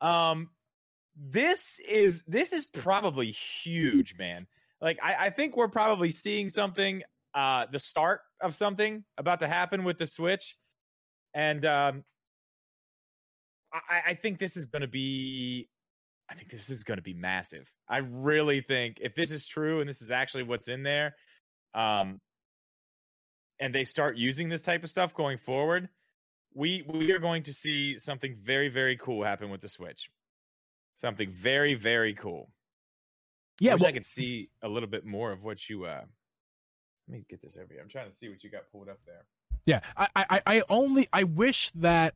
[0.00, 0.50] Um
[1.16, 4.46] this is this is probably huge, man.
[4.80, 7.02] Like I, I think we're probably seeing something,
[7.34, 10.56] uh, the start of something about to happen with the Switch.
[11.34, 12.04] And um
[13.72, 15.68] I, I think this is going to be
[16.30, 17.70] I think this is going to be massive.
[17.88, 21.14] I really think if this is true and this is actually what's in there,
[21.74, 22.20] um,
[23.60, 25.88] and they start using this type of stuff going forward,
[26.54, 30.08] we we are going to see something very very cool happen with the Switch.
[30.96, 32.50] Something very very cool.
[33.60, 35.84] Yeah, I wish well, I could see a little bit more of what you.
[35.84, 36.02] uh
[37.08, 37.80] Let me get this over here.
[37.82, 39.24] I'm trying to see what you got pulled up there.
[39.66, 39.80] yeah.
[39.96, 42.14] I, I, I only I wish that.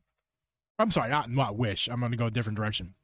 [0.78, 1.88] I'm sorry, not not wish.
[1.88, 2.94] I'm going to go a different direction.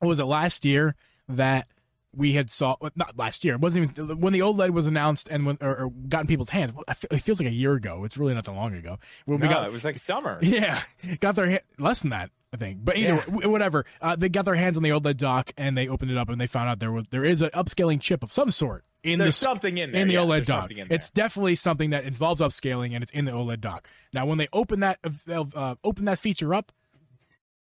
[0.00, 0.94] What was it last year
[1.28, 1.68] that
[2.16, 2.76] we had saw?
[2.96, 3.54] Not last year.
[3.54, 6.50] It wasn't even when the OLED was announced and when or, or got in people's
[6.50, 6.72] hands.
[7.10, 8.04] It feels like a year ago.
[8.04, 8.98] It's really not that long ago.
[9.26, 10.38] When we no, got it was like summer.
[10.42, 10.82] Yeah,
[11.20, 12.84] got their hand, less than that, I think.
[12.84, 13.34] But either Yeah.
[13.34, 16.16] way, whatever, uh, they got their hands on the OLED dock and they opened it
[16.16, 18.84] up and they found out there was there is an upscaling chip of some sort
[19.02, 20.62] in There's the something in there in the yeah, OLED dock.
[20.62, 20.96] something in there.
[20.96, 23.86] It's definitely something that involves upscaling and it's in the OLED dock.
[24.12, 24.98] Now, when they open that
[25.28, 26.72] uh, uh, open that feature up,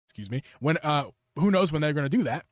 [0.06, 1.04] excuse me, when uh,
[1.36, 2.44] who knows when they're going to do that?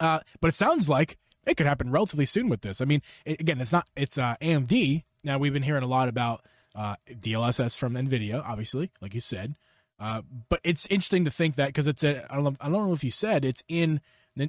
[0.00, 2.80] Uh, but it sounds like it could happen relatively soon with this.
[2.80, 5.04] I mean, it, again, it's not it's uh, AMD.
[5.22, 9.56] Now we've been hearing a lot about uh, DLSS from Nvidia, obviously, like you said.
[9.98, 12.86] Uh, but it's interesting to think that because it's a I don't know, I don't
[12.86, 14.00] know if you said it's in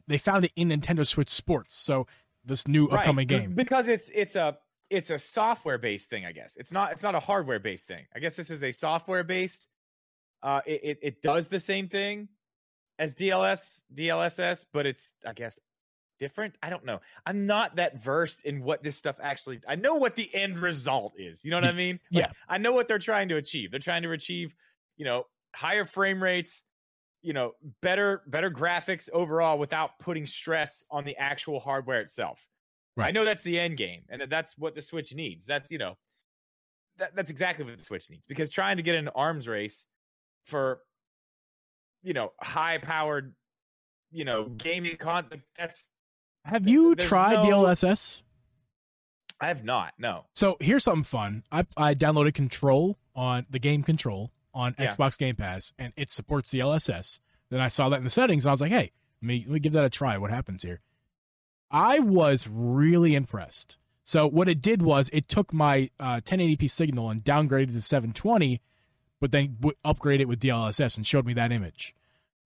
[0.07, 1.75] they found it in Nintendo Switch Sports.
[1.75, 2.07] So
[2.45, 3.53] this new upcoming game.
[3.53, 4.57] because it's it's a
[4.89, 8.05] it's a software based thing i guess it's not it's not a hardware based thing
[8.15, 9.67] i guess this is a software based
[10.43, 12.27] uh it, it, it does the same thing
[12.99, 15.59] as dls dlss but it's i guess
[16.19, 16.53] different?
[16.61, 16.99] I don't know.
[17.25, 21.13] I'm not that versed in what this stuff actually i know what the end result
[21.17, 21.43] is.
[21.43, 21.99] You know what i mean?
[22.11, 22.31] Like, Yeah.
[22.47, 23.71] i know what they're trying to achieve.
[23.71, 24.53] They're trying to achieve
[24.97, 25.25] you know
[25.55, 26.61] higher frame rates
[27.23, 32.47] you know better better graphics overall without putting stress on the actual hardware itself.
[32.95, 33.07] Right.
[33.07, 35.45] I know that's the end game, and that's what the Switch needs.
[35.45, 35.97] That's you know,
[36.97, 39.85] that, that's exactly what the Switch needs because trying to get an arms race
[40.45, 40.81] for
[42.03, 43.33] you know high powered
[44.11, 45.85] you know gaming content that's
[46.45, 48.21] Have you tried no- DLSS?
[49.39, 51.43] I have not no So here's something fun.
[51.51, 54.87] I I downloaded Control on the game Control on Yeah.
[54.89, 57.19] Xbox Game Pass, and it supports the DLSS.
[57.49, 59.53] Then I saw that in the settings, and I was like, hey, let me let
[59.55, 60.17] me give that a try.
[60.17, 60.81] What happens here?
[61.71, 63.77] I was really impressed.
[64.03, 68.59] So what it did was it took my uh, 1080p signal and downgraded to 720,
[69.21, 71.95] but then w- upgraded it with DLSS and showed me that image.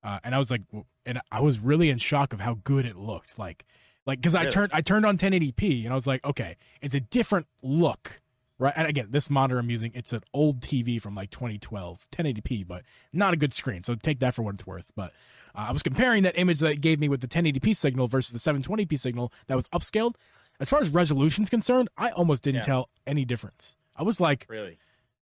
[0.04, 0.62] Uh, and I was like,
[1.08, 3.40] and I was really in shock of how good it looked.
[3.40, 3.66] Like,
[4.06, 7.00] like because I turned I turned on 1080p and I was like, okay, it's a
[7.00, 8.22] different look,
[8.60, 8.74] right?
[8.76, 12.84] And again, this monitor I'm using, it's an old TV from like 2012, 1080p, but
[13.12, 13.82] not a good screen.
[13.82, 14.92] So take that for what it's worth.
[14.96, 15.12] But
[15.56, 18.32] uh, I was comparing that image that it gave me with the 1080p signal versus
[18.44, 20.14] the 720p signal that was upscaled.
[20.60, 22.62] As far as resolution's concerned, I almost didn't Yeah.
[22.74, 23.76] tell any difference.
[23.98, 24.78] I was like, really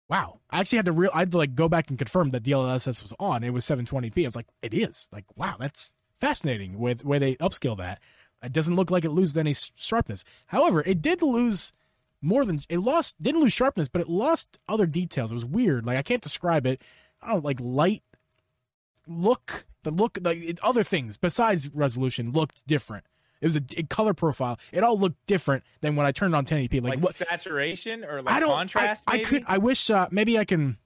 [0.10, 0.39] wow.
[0.50, 3.02] I actually had to real I had to like go back and confirm that DLSS
[3.02, 3.44] was on.
[3.44, 4.24] It was 720p.
[4.24, 5.10] I was like, it is.
[5.12, 8.00] Like, wow, that's fascinating with where they upscale that.
[8.44, 10.24] It doesn't look like it loses any sharpness.
[10.48, 11.72] However, it did lose
[12.22, 13.22] more than it lost.
[13.22, 15.32] Didn't lose sharpness, but it lost other details.
[15.32, 15.86] It was weird.
[15.86, 16.82] Like I can't describe it.
[17.22, 18.04] I don't like light
[19.08, 19.66] look.
[19.84, 23.06] The look, like other things besides resolution looked different.
[23.43, 24.58] It was a, color profile.
[24.71, 26.75] It all looked different than when I turned on 1080p.
[26.75, 29.03] Like, like what saturation or like I don't, contrast?
[29.06, 29.43] I, I could.
[29.47, 29.89] I wish.
[29.89, 30.77] Uh, maybe I can.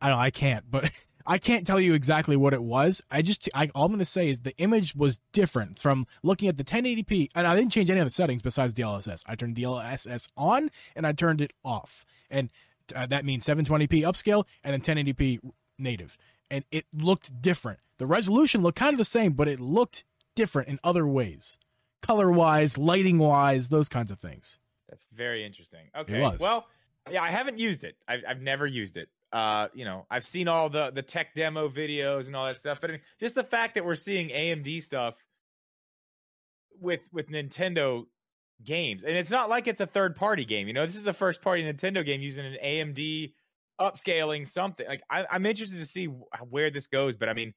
[0.00, 0.16] I don't.
[0.16, 0.22] know.
[0.22, 0.64] I can't.
[0.70, 0.92] But
[1.26, 3.02] I can't tell you exactly what it was.
[3.10, 3.48] I just.
[3.52, 6.62] I, all I'm going to say is the image was different from looking at the
[6.62, 9.24] 1080p, and I didn't change any of the settings besides DLSS.
[9.26, 12.48] I turned DLSS on and I turned it off, and
[12.94, 15.40] uh, that means 720p upscale and then 1080p
[15.80, 16.16] native,
[16.48, 17.80] and it looked different.
[17.98, 20.04] The resolution looked kind of the same, but it looked
[20.36, 21.58] different in other ways,
[22.02, 24.58] color wise, lighting wise, those kinds of things.
[24.88, 25.88] That's very interesting.
[25.98, 26.66] Okay, well,
[27.10, 27.96] yeah, I haven't used it.
[28.06, 29.08] I've, I've never used it.
[29.32, 32.78] Uh, you know, I've seen all the the tech demo videos and all that stuff,
[32.80, 35.16] but I mean, just the fact that we're seeing AMD stuff
[36.80, 38.04] with with Nintendo
[38.62, 40.68] games, and it's not like it's a third party game.
[40.68, 43.32] You know, this is a first party Nintendo game using an AMD
[43.80, 44.86] upscaling something.
[44.86, 47.52] Like, I, I'm interested to see where this goes, but I mean,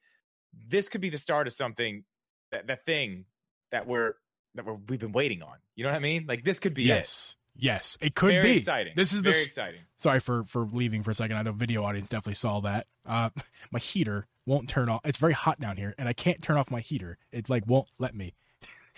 [0.67, 2.03] this could be the start of something
[2.51, 3.25] that the thing
[3.71, 4.13] that we're
[4.55, 5.55] that we're we've been waiting on.
[5.75, 6.25] You know what I mean?
[6.27, 7.35] Like this could be yes.
[7.35, 7.35] It.
[7.61, 8.93] Yes, it could Very be exciting.
[8.95, 9.81] This is Very the exciting.
[9.97, 11.35] Sorry for for leaving for a second.
[11.35, 12.87] I know video audience definitely saw that.
[13.05, 13.31] Uh,
[13.71, 15.01] my heater won't turn off.
[15.03, 17.17] It's very hot down here, and I can't turn off my heater.
[17.31, 18.33] It like won't let me.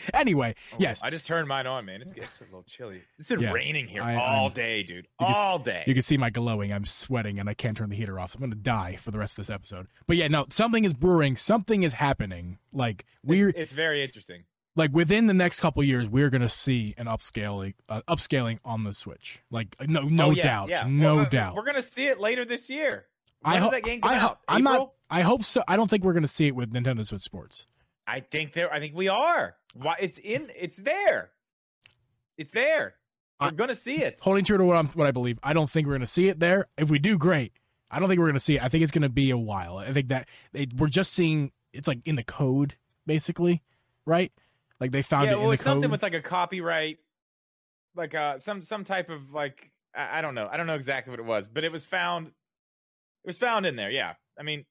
[0.13, 2.01] anyway, oh, yes, I just turned mine on, man.
[2.01, 3.01] It's, it's a little chilly.
[3.19, 5.07] It's been yeah, raining here I, all I'm, day, dude.
[5.19, 5.83] All can, day.
[5.87, 6.73] You can see my glowing.
[6.73, 8.31] I'm sweating, and I can't turn the heater off.
[8.31, 9.87] So I'm gonna die for the rest of this episode.
[10.07, 11.35] But yeah, no, something is brewing.
[11.35, 12.57] Something is happening.
[12.71, 13.49] Like we're.
[13.49, 14.43] It's, it's very interesting
[14.75, 18.83] like within the next couple years, we're going to see an upscaling, uh, upscaling on
[18.83, 19.39] the Switch.
[19.49, 20.85] Like no, no oh, yeah, doubt, yeah.
[20.87, 21.55] no well, doubt.
[21.55, 23.05] We're going to see it later this year.
[23.41, 24.39] When I hope that game come I ho- out?
[24.47, 24.91] I'm not.
[25.09, 25.63] I hope so.
[25.67, 27.65] I don't think we're going to see it with Nintendo Switch Sports.
[28.07, 28.71] I think there.
[28.71, 29.55] I think we are.
[29.73, 29.95] Why?
[29.99, 30.51] It's in.
[30.57, 31.31] It's there.
[32.37, 32.95] It's there.
[33.39, 34.19] We're going to see it.
[34.21, 35.39] Holding true to what I'm, what I believe.
[35.41, 36.67] I don't think we're going to see it there.
[36.77, 37.53] If we do, great.
[37.89, 38.63] I don't think we're going to see it.
[38.63, 39.77] I think it's going to be a while.
[39.77, 41.51] I think that they, we're just seeing.
[41.73, 43.63] It's like in the code, basically,
[44.05, 44.31] right?
[44.79, 46.97] Like they found yeah, it well, in the something with like a copyright,
[47.95, 50.49] like uh some some type of like I, I don't know.
[50.51, 52.27] I don't know exactly what it was, but it was found.
[52.27, 53.91] It was found in there.
[53.91, 54.65] Yeah, I mean,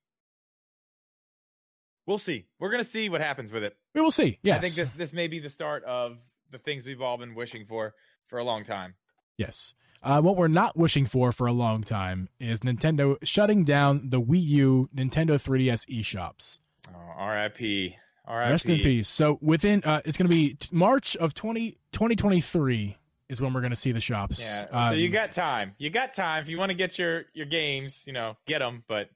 [2.10, 2.44] we'll see.
[2.58, 3.76] We're gonna see what happens with it.
[3.94, 4.38] We will see.
[4.42, 6.18] Yes, I think this this may be the start of
[6.50, 7.94] the things we've all been wishing for
[8.26, 8.94] for a long time.
[9.38, 9.74] Yes.
[10.02, 14.20] Uh, what we're not wishing for for a long time is Nintendo shutting down the
[14.20, 16.60] Wii U Nintendo 3DS eShops.
[16.88, 17.94] Oh, RIP.
[18.26, 19.08] Rest in peace.
[19.08, 22.96] So within, uh, it's going to be March of 20, 2023
[23.28, 24.40] is when we're going to see the shops.
[24.40, 24.68] Yeah.
[24.70, 25.74] Um, so you got time.
[25.78, 28.04] You got time if you want to get your your games.
[28.06, 28.84] You know, get them.
[28.88, 29.10] But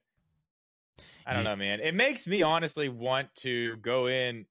[1.27, 1.81] I don't know, man.
[1.81, 4.47] It makes me honestly want to go in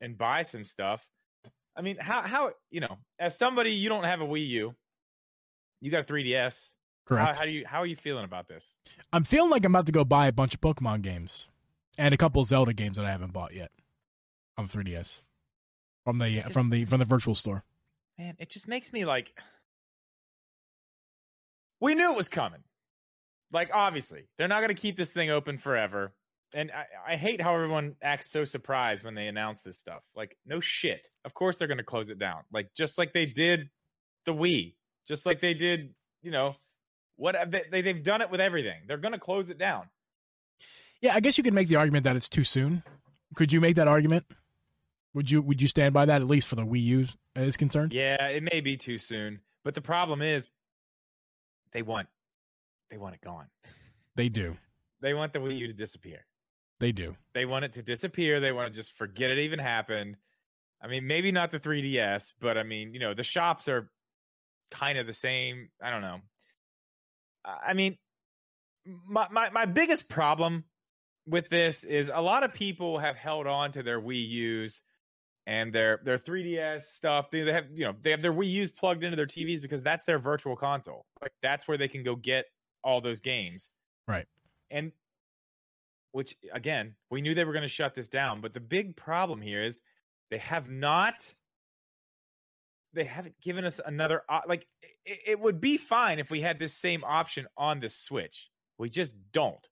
[0.00, 1.06] and buy some stuff.
[1.76, 4.74] I mean, how how you know, as somebody you don't have a Wii U,
[5.80, 6.56] you got a 3DS.
[7.06, 7.36] Correct.
[7.36, 8.66] How, how do you how are you feeling about this?
[9.12, 11.48] I'm feeling like I'm about to go buy a bunch of Pokemon games
[11.96, 13.70] and a couple Zelda games that I haven't bought yet
[14.56, 15.22] on 3DS
[16.04, 17.64] from the just, from the from the virtual store.
[18.18, 19.32] Man, it just makes me like
[21.80, 22.60] we knew it was coming.
[23.52, 26.12] Like obviously, they're not going to keep this thing open forever.
[26.54, 30.02] And I, I hate how everyone acts so surprised when they announce this stuff.
[30.16, 31.06] Like, no shit.
[31.24, 32.42] Of course they're going to close it down.
[32.52, 33.68] Like just like they did
[34.24, 34.74] the Wii,
[35.06, 36.56] just like they did, you know,
[37.16, 38.82] what they, they've done it with everything.
[38.86, 39.88] They're going to close it down.
[41.00, 42.82] Yeah, I guess you could make the argument that it's too soon.
[43.34, 44.24] Could you make that argument?
[45.14, 47.06] Would you would you stand by that at least for the Wii U
[47.36, 47.92] uh, is concerned?
[47.92, 50.50] Yeah, it may be too soon, but the problem is
[51.72, 52.08] they want
[52.90, 53.46] they want it gone.
[54.16, 54.56] They do.
[55.00, 56.26] They want the Wii U to disappear.
[56.80, 57.16] They do.
[57.34, 58.40] They want it to disappear.
[58.40, 60.16] They want to just forget it even happened.
[60.82, 63.90] I mean, maybe not the 3DS, but I mean, you know, the shops are
[64.70, 65.70] kind of the same.
[65.82, 66.20] I don't know.
[67.44, 67.96] I mean,
[69.06, 70.64] my my my biggest problem
[71.26, 74.82] with this is a lot of people have held on to their Wii U's
[75.46, 77.30] and their their 3DS stuff.
[77.30, 80.04] They have you know they have their Wii U's plugged into their TVs because that's
[80.04, 81.06] their virtual console.
[81.20, 82.46] Like that's where they can go get
[82.82, 83.70] all those games.
[84.06, 84.26] Right.
[84.70, 84.92] And
[86.12, 89.40] which again, we knew they were going to shut this down, but the big problem
[89.40, 89.80] here is
[90.30, 91.14] they have not
[92.94, 94.66] they haven't given us another like
[95.04, 98.48] it, it would be fine if we had this same option on the Switch.
[98.78, 99.66] We just don't.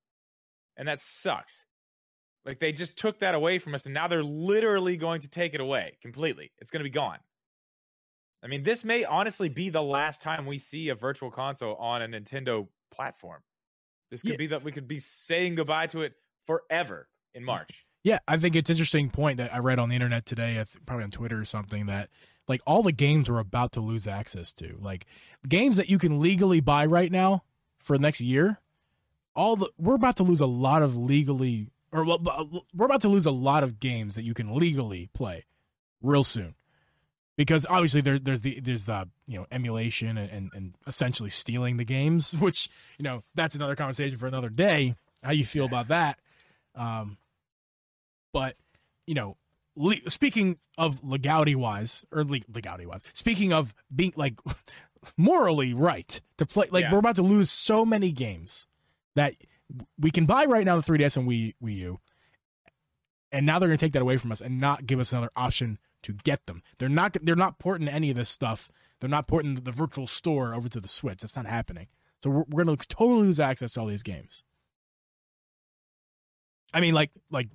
[0.77, 1.65] And that sucks.
[2.45, 5.55] Like they just took that away from us, and now they're literally going to take
[5.55, 6.53] it away completely.
[6.59, 7.19] It's going to be gone.
[8.43, 12.03] I mean, this may honestly be the last time we see a virtual console on
[12.03, 13.43] a Nintendo platform.
[14.11, 14.37] This could yeah.
[14.37, 16.15] be that we could be saying goodbye to it
[16.47, 17.85] forever in March.
[18.03, 21.11] Yeah, I think it's interesting point that I read on the internet today, probably on
[21.11, 22.09] Twitter or something, that
[22.47, 25.07] like all the games we're about to lose access to, like
[25.49, 27.43] games that you can legally buy right now
[27.81, 28.61] for the next year,
[29.35, 32.05] all the we're about to lose a lot of legally or
[32.75, 35.45] we're about to lose a lot of games that you can legally play
[36.01, 36.55] real soon
[37.37, 41.77] because obviously there's there's the there's the you know emulation and, and, and essentially stealing
[41.77, 42.69] the games which
[42.99, 46.19] you know that's another conversation for another day how you feel about that
[46.75, 47.17] um
[48.33, 48.57] but
[49.07, 49.37] you know
[49.77, 54.35] le- speaking of legality wise or le- legality wise speaking of being like
[55.17, 56.93] morally right to play like yeah.
[56.93, 58.67] we're about to lose so many games
[59.15, 59.35] that
[59.99, 62.01] we can buy right now the 3ds and Wii, Wii U
[63.33, 65.31] and now they're going to take that away from us and not give us another
[65.37, 66.63] option to get them.
[66.79, 68.71] They're not they're not porting any of this stuff.
[69.01, 71.21] They're not porting the virtual store over to the Switch.
[71.21, 71.89] That's not happening.
[72.23, 74.43] So we're, we're going to totally lose access to all these games.
[76.73, 77.49] I mean, like like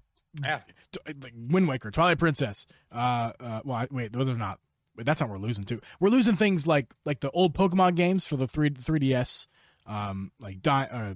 [0.44, 0.62] yeah.
[1.06, 2.66] like Wind Waker, Twilight Princess.
[2.92, 4.60] Uh, uh well, wait, those are not.
[4.96, 5.82] Wait, that's not what we're losing too.
[6.00, 9.48] We're losing things like like the old Pokemon games for the three 3DS,
[9.86, 11.14] um, like Di- uh,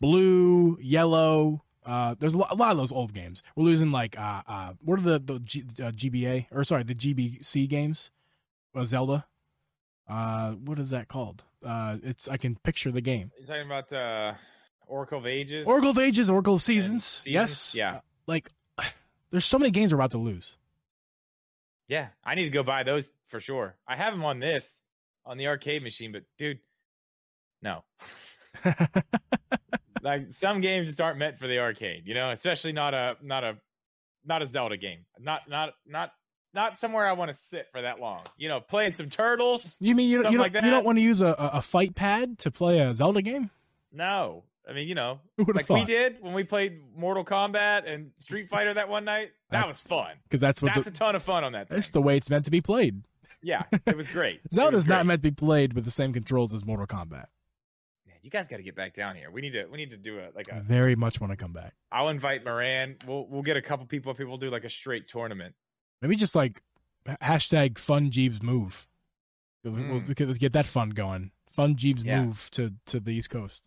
[0.00, 3.42] Blue, Yellow, uh, there's a lot, a lot, of those old games.
[3.56, 6.94] We're losing like uh, uh, what are the the G, uh, GBA or sorry the
[6.94, 8.10] GBC games?
[8.74, 9.26] Uh, Zelda.
[10.08, 11.42] Uh, what is that called?
[11.64, 13.30] Uh, it's I can picture the game.
[13.38, 14.34] You're talking about uh,
[14.86, 15.66] Oracle of Ages.
[15.66, 17.04] Oracle of Ages, Oracle of Seasons.
[17.04, 17.32] Seasons?
[17.32, 17.74] Yes.
[17.74, 17.94] Yeah.
[17.96, 18.50] Uh, like,
[19.30, 20.56] there's so many games we're about to lose.
[21.88, 23.76] Yeah, I need to go buy those for sure.
[23.86, 24.80] I have them on this
[25.26, 26.58] on the arcade machine, but dude,
[27.60, 27.84] no.
[30.02, 33.44] like some games just aren't meant for the arcade, you know, especially not a not
[33.44, 33.56] a
[34.24, 35.06] not a Zelda game.
[35.18, 36.12] Not not not
[36.54, 38.22] not somewhere I want to sit for that long.
[38.36, 39.76] You know, playing some turtles.
[39.80, 42.38] You mean you, you don't, like you don't want to use a, a fight pad
[42.40, 43.50] to play a Zelda game?
[43.92, 44.44] No.
[44.68, 45.80] I mean, you know, like thought?
[45.80, 49.30] we did when we played Mortal Kombat and Street Fighter that one night.
[49.52, 51.68] That was fun because that's what that's the, a ton of fun on that.
[51.68, 53.02] That's the way it's meant to be played.
[53.42, 54.40] Yeah, it was great.
[54.50, 54.96] Zelda's was great.
[54.96, 57.26] not meant to be played with the same controls as Mortal Kombat
[58.22, 59.30] you guys got to get back down here.
[59.30, 60.56] We need to we need to do a like a.
[60.56, 61.74] I very much want to come back.
[61.90, 62.96] I'll invite Moran.
[63.06, 64.14] We'll we'll get a couple people.
[64.14, 65.54] People do like a straight tournament.
[66.00, 66.62] Maybe just like
[67.06, 68.86] hashtag Fun Geeb's move.
[69.66, 69.90] Mm.
[69.90, 71.32] We'll, we'll get that fun going.
[71.48, 72.22] Fun Geeb's yeah.
[72.22, 73.66] move to to the East Coast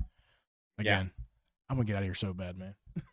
[0.78, 1.12] again.
[1.14, 1.24] Yeah.
[1.70, 2.76] I'm gonna get out of here so bad, man.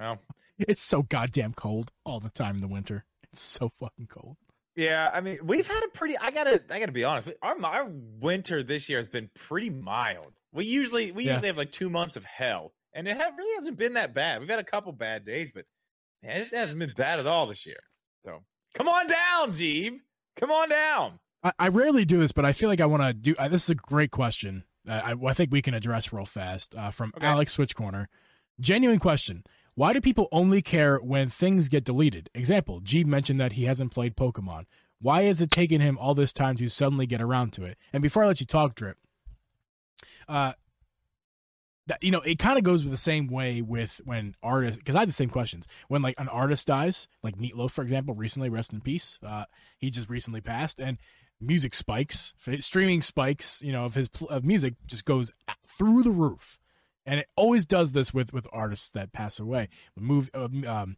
[0.00, 0.20] Well,
[0.60, 3.04] it's so goddamn cold all the time in the winter.
[3.32, 4.36] It's so fucking cold.
[4.76, 6.16] Yeah, I mean, we've had a pretty.
[6.16, 7.30] I gotta, I gotta be honest.
[7.42, 10.37] Our our winter this year has been pretty mild.
[10.52, 11.32] We usually we yeah.
[11.32, 14.40] usually have like two months of hell, and it ha- really hasn't been that bad.
[14.40, 15.64] We've had a couple bad days, but
[16.22, 17.80] man, it hasn't been bad at all this year.
[18.24, 18.42] So
[18.74, 19.98] come on down, Geeb.
[20.38, 21.18] Come on down.
[21.42, 23.34] I, I rarely do this, but I feel like I want to do.
[23.38, 24.64] Uh, this is a great question.
[24.88, 27.26] I, I, think we can address real fast uh, from okay.
[27.26, 28.08] Alex Switch Corner.
[28.58, 29.44] Genuine question.
[29.74, 32.30] Why do people only care when things get deleted?
[32.34, 34.64] Example, Geeb mentioned that he hasn't played Pokemon.
[35.00, 37.78] Why is it taking him all this time to suddenly get around to it?
[37.92, 38.96] And before I let you talk, Drip,
[40.28, 40.52] uh,
[41.86, 44.94] that you know, it kind of goes with the same way with when artists, because
[44.94, 48.50] I had the same questions when like an artist dies, like Meatloaf, for example, recently,
[48.50, 49.18] rest in peace.
[49.26, 49.44] Uh,
[49.78, 50.98] he just recently passed, and
[51.40, 55.32] music spikes, streaming spikes, you know, of his of music just goes
[55.66, 56.58] through the roof,
[57.06, 59.68] and it always does this with with artists that pass away.
[59.96, 60.96] Move, um, um,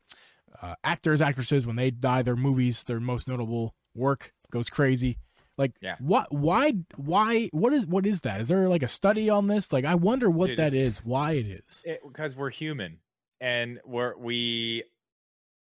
[0.61, 5.19] uh, actors, actresses, when they die, their movies, their most notable work goes crazy.
[5.61, 5.97] Like, yeah.
[5.99, 6.33] what?
[6.33, 6.73] Why?
[6.97, 7.51] Why?
[7.53, 7.87] What is?
[7.87, 8.41] What is that?
[8.41, 9.75] Is there like a study on this?
[9.75, 11.05] Like, I wonder what Dude, that is.
[11.05, 11.85] Why it is?
[12.03, 12.97] Because we're human,
[13.43, 14.85] and we're we.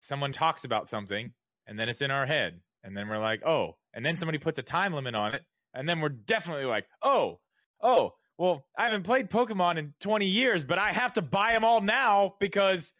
[0.02, 1.34] Someone talks about something,
[1.66, 4.60] and then it's in our head, and then we're like, oh, and then somebody puts
[4.60, 7.40] a time limit on it, and then we're definitely like, oh,
[7.82, 11.66] oh, well, I haven't played Pokemon in 20 years, but I have to buy them
[11.66, 12.94] all now because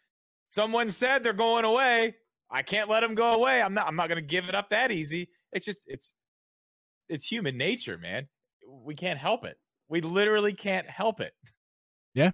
[0.50, 2.16] someone said they're going away.
[2.50, 3.62] I can't let them go away.
[3.62, 3.86] I'm not.
[3.86, 5.28] I'm not going to give it up that easy.
[5.52, 6.12] It's just it's
[7.08, 8.28] it's human nature, man.
[8.68, 9.58] We can't help it.
[9.88, 11.32] We literally can't help it.
[12.14, 12.32] Yeah.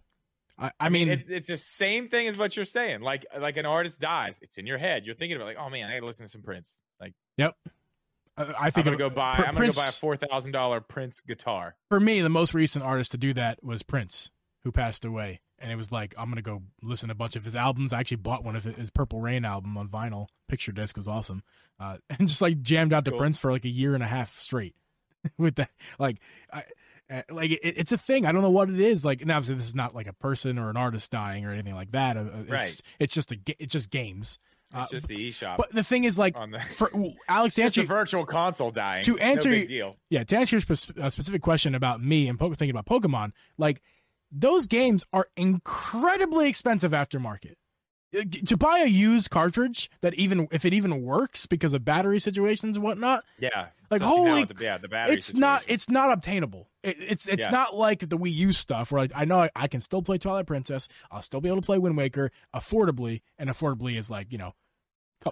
[0.59, 3.01] I, I mean, it, it's the same thing as what you're saying.
[3.01, 5.05] Like, like an artist dies, it's in your head.
[5.05, 6.77] You're thinking about like, oh man, I got to listen to some Prince.
[7.01, 7.55] Like, yep.
[8.37, 9.35] Uh, I think I'm gonna go buy.
[9.35, 11.77] Pr- I'm Prince, gonna go buy a four thousand dollar Prince guitar.
[11.89, 14.31] For me, the most recent artist to do that was Prince,
[14.65, 17.45] who passed away, and it was like I'm gonna go listen to a bunch of
[17.45, 17.93] his albums.
[17.93, 20.29] I actually bought one of his Purple Rain album on vinyl.
[20.47, 21.43] Picture disc was awesome,
[21.81, 23.19] uh, and just like jammed out to cool.
[23.19, 24.75] Prince for like a year and a half straight.
[25.39, 26.19] with that like
[26.53, 26.65] I,
[27.11, 28.27] uh, like it, it's a thing.
[28.27, 29.05] I don't know what it is.
[29.05, 31.75] Like, now obviously this is not like a person or an artist dying or anything
[31.75, 32.17] like that.
[32.17, 32.81] Uh, uh, it's, right.
[32.99, 33.39] It's just a.
[33.59, 34.39] It's just games.
[34.77, 35.57] It's just the eShop.
[35.57, 36.91] But the thing is, like, the, for
[37.29, 39.05] Alex, to answer a virtual console dying.
[39.05, 39.97] To answer, no big deal.
[40.11, 43.33] Yeah, to answer your spe- uh, specific question about me and po- thinking about Pokemon,
[43.57, 43.83] like
[44.37, 47.55] those games are incredibly expensive aftermarket.
[48.17, 52.21] Uh, to buy a used cartridge that even if it even works because of battery
[52.21, 53.25] situations and whatnot.
[53.39, 55.17] Yeah, like holy, the, yeah, the battery.
[55.17, 56.69] it's not it's not obtainable.
[56.83, 57.51] It, it's it's Yeah.
[57.51, 60.19] not like the Wii U stuff where like, I know I, I can still play
[60.19, 60.87] Twilight Princess.
[61.11, 64.55] I'll still be able to play Wind Waker affordably, and affordably is like you know,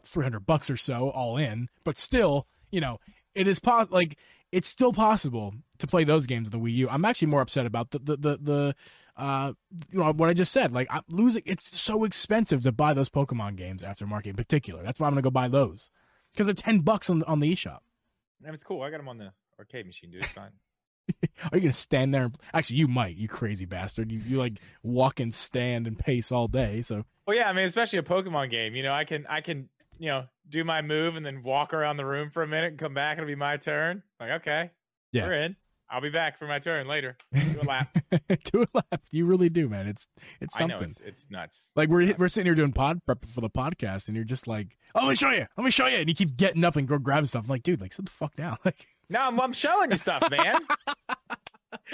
[0.05, 1.69] three hundred bucks or so all in.
[1.85, 2.99] But still, you know,
[3.35, 4.19] it is pos- like
[4.53, 6.89] it's still possible to play those games on the Wii U.
[6.89, 8.75] I'm actually more upset about the the the, the
[9.17, 9.53] uh
[9.91, 10.73] you know what I just said.
[10.73, 11.43] Like I'm losing.
[11.47, 14.83] It's so expensive to buy those Pokemon games after market in particular.
[14.83, 15.91] That's why I'm gonna go buy those
[16.33, 17.81] because they're ten bucks on the, on the eShop.
[18.45, 18.83] And it's cool.
[18.83, 20.23] I got them on the arcade machine, dude.
[20.23, 20.51] It's fine.
[21.53, 22.25] Are you gonna stand there?
[22.25, 23.17] And, actually, you might.
[23.17, 24.13] You crazy bastard.
[24.13, 26.83] You you like walk and stand and pace all day.
[26.83, 28.75] So Well, yeah, I mean, especially a Pokemon game.
[28.77, 31.97] You know, I can, I can, you know, do my move and then walk around
[31.97, 33.19] the room for a minute and come back.
[33.19, 34.03] It'll be my turn.
[34.21, 34.71] Like, okay,
[35.13, 35.27] Yeah.
[35.27, 35.57] we're in.
[35.91, 37.19] I'll be back for my turn later.
[37.35, 37.95] Do a lap.
[38.51, 39.03] do a lap.
[39.11, 39.87] You really do, man.
[39.87, 40.09] It's
[40.41, 40.89] it's I know something.
[40.89, 41.71] it's, it's nuts.
[41.77, 42.19] Like we're nuts.
[42.19, 45.09] we're sitting here doing pod prep for the podcast, and you're just like, "Oh, let
[45.11, 45.47] me show you.
[45.55, 47.45] Let me show you." And you keep getting up and go grab stuff.
[47.45, 48.57] I'm like, dude, like sit the fuck down.
[48.65, 50.61] Like, No, I'm, I'm showing you stuff, man.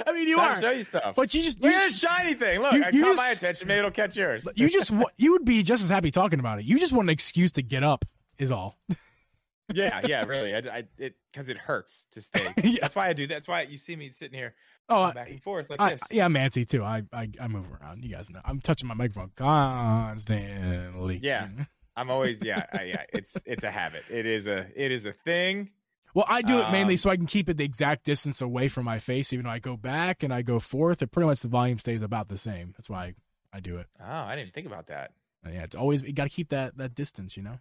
[0.07, 1.15] I mean, you Trying are, to show you stuff.
[1.17, 2.61] but you just you Look just, shiny thing.
[2.61, 3.67] Look, you- I you caught my attention.
[3.67, 4.47] Maybe it'll catch yours.
[4.55, 6.65] you just you would be just as happy talking about it.
[6.67, 8.05] You just want an excuse to get up,
[8.39, 8.79] is all.
[9.73, 10.55] yeah, yeah, really.
[10.55, 12.47] I, I it because it hurts to stay.
[12.63, 12.79] Yeah.
[12.81, 13.27] That's why I do.
[13.27, 14.55] That's why you see me sitting here
[14.89, 16.03] Oh, back and forth like I, this.
[16.11, 16.83] yeah, I'm antsy too.
[16.83, 18.03] I, I I move around.
[18.05, 18.41] You guys know.
[18.45, 21.21] I'm touching my microphone constantly.
[21.23, 21.49] Yeah.
[21.97, 23.03] I'm always yeah, I, yeah.
[23.13, 24.05] It's it's a habit.
[24.09, 25.71] It is a it is a thing.
[26.15, 28.69] Well, I do it mainly Um, so I can keep it the exact distance away
[28.69, 29.33] from my face.
[29.33, 32.01] Even though I go back and I go forth, it pretty much the volume stays
[32.03, 32.73] about the same.
[32.77, 33.15] That's why I,
[33.53, 33.87] I do it.
[34.01, 35.13] Oh, I didn't think about that.
[35.45, 37.37] Yeah, it's always you got to keep that that distance.
[37.37, 37.59] You know,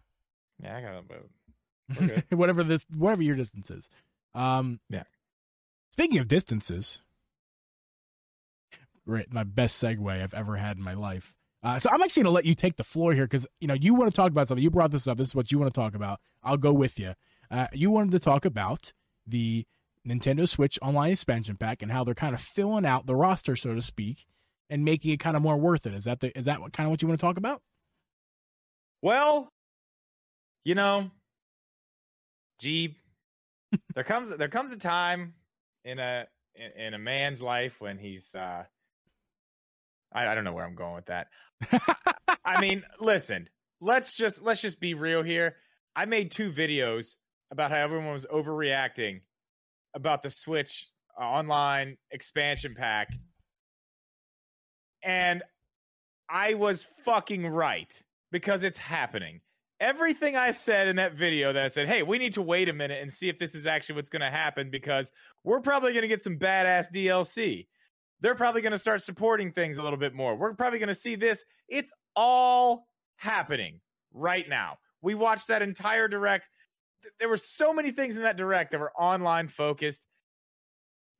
[0.61, 2.11] Yeah, I gotta move.
[2.11, 2.23] Okay.
[2.35, 3.89] whatever this whatever your distance is.
[4.33, 5.03] Um, Yeah.
[5.91, 7.01] Speaking of distances,
[9.05, 11.33] right, my best segue I've ever had in my life.
[11.63, 13.73] Uh, so I'm actually going to let you take the floor here because you know
[13.73, 14.63] you want to talk about something.
[14.63, 15.17] You brought this up.
[15.17, 16.19] This is what you want to talk about.
[16.43, 17.13] I'll go with you.
[17.49, 18.93] Uh, you wanted to talk about
[19.25, 19.65] the
[20.07, 23.73] Nintendo Switch Online expansion pack and how they're kind of filling out the roster, so
[23.73, 24.25] to speak,
[24.69, 25.93] and making it kind of more worth it.
[25.93, 27.61] Is that the is that what, kind of what you want to talk about?
[29.01, 29.51] Well,
[30.67, 31.09] you know,
[32.59, 32.97] gee,
[33.95, 35.33] there comes there comes a time
[35.85, 38.63] in a in, in a man's life when he's uh
[40.13, 41.27] I, I don't know where I'm going with that.
[42.43, 43.47] I mean, listen,
[43.79, 45.55] let's just let's just be real here.
[45.95, 47.15] I made two videos
[47.49, 49.21] about how everyone was overreacting
[49.95, 50.85] about the Switch
[51.17, 53.07] uh, online expansion pack.
[55.01, 55.43] And
[56.29, 57.93] I was fucking right
[58.33, 59.39] because it's happening.
[59.79, 62.73] Everything I said in that video that I said, hey, we need to wait a
[62.73, 65.11] minute and see if this is actually what's going to happen because
[65.43, 67.67] we're probably going to get some badass DLC.
[68.19, 70.35] They're probably going to start supporting things a little bit more.
[70.35, 71.43] We're probably going to see this.
[71.69, 73.79] It's all happening
[74.13, 74.77] right now.
[75.01, 76.49] We watched that entire direct.
[77.19, 80.03] There were so many things in that direct that were online focused.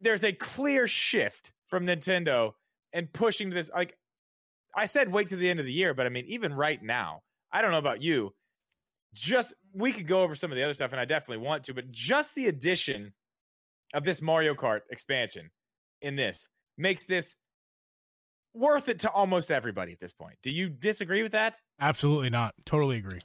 [0.01, 2.53] There's a clear shift from Nintendo
[2.91, 3.69] and pushing this.
[3.73, 3.95] Like
[4.75, 7.21] I said, wait to the end of the year, but I mean, even right now,
[7.51, 8.33] I don't know about you.
[9.17, 11.73] Just we could go over some of the other stuff, and I definitely want to,
[11.73, 13.13] but just the addition
[13.93, 15.49] of this Mario Kart expansion
[16.01, 16.47] in this
[16.77, 17.35] makes this
[18.53, 20.35] worth it to almost everybody at this point.
[20.43, 21.55] Do you disagree with that?
[21.79, 22.53] Absolutely not.
[22.65, 23.21] Totally agree.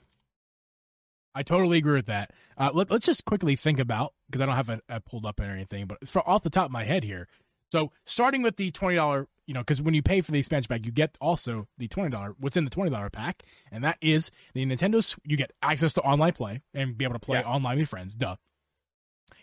[1.35, 2.31] I totally agree with that.
[2.57, 5.43] Uh, let, us just quickly think about because I don't have it pulled up or
[5.43, 7.27] anything, but for, off the top of my head here.
[7.71, 10.67] So starting with the twenty dollar, you know, because when you pay for the expansion
[10.69, 12.35] pack, you get also the twenty dollar.
[12.39, 15.17] What's in the twenty dollar pack, and that is the Nintendo.
[15.25, 17.47] You get access to online play and be able to play Yeah.
[17.47, 18.15] online with friends.
[18.15, 18.35] Duh.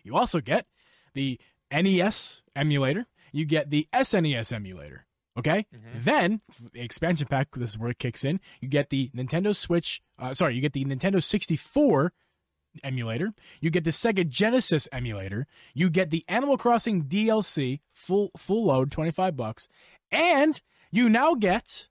[0.03, 0.67] You also get
[1.15, 1.39] the
[1.71, 3.07] NES emulator.
[3.33, 5.07] You get the SNES emulator.
[5.39, 5.67] Okay.
[5.73, 6.03] Mhm.
[6.05, 6.41] Then
[6.73, 7.49] the expansion pack.
[7.55, 8.41] This is where it kicks in.
[8.61, 10.03] You get the Nintendo Switch.
[10.19, 12.13] Uh, sorry, you get the Nintendo 64
[12.83, 13.33] emulator.
[13.61, 15.47] You get the Sega Genesis emulator.
[15.75, 19.69] You get the Animal Crossing DLC full full load, 25 bucks,
[20.11, 20.61] and
[20.91, 21.89] you now get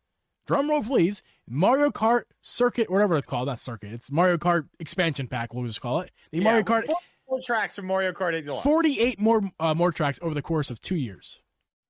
[0.47, 3.47] drum roll please Mario Kart Circuit, whatever it's called.
[3.47, 3.91] Not Circuit.
[3.91, 5.53] It's Mario Kart expansion pack.
[5.53, 6.85] We'll just call it the Mario Kart.
[6.85, 6.95] Four,
[7.27, 8.63] four tracks from Mario Kart 8 Deluxe.
[8.63, 11.41] 48 more uh, more tracks over the course of two years.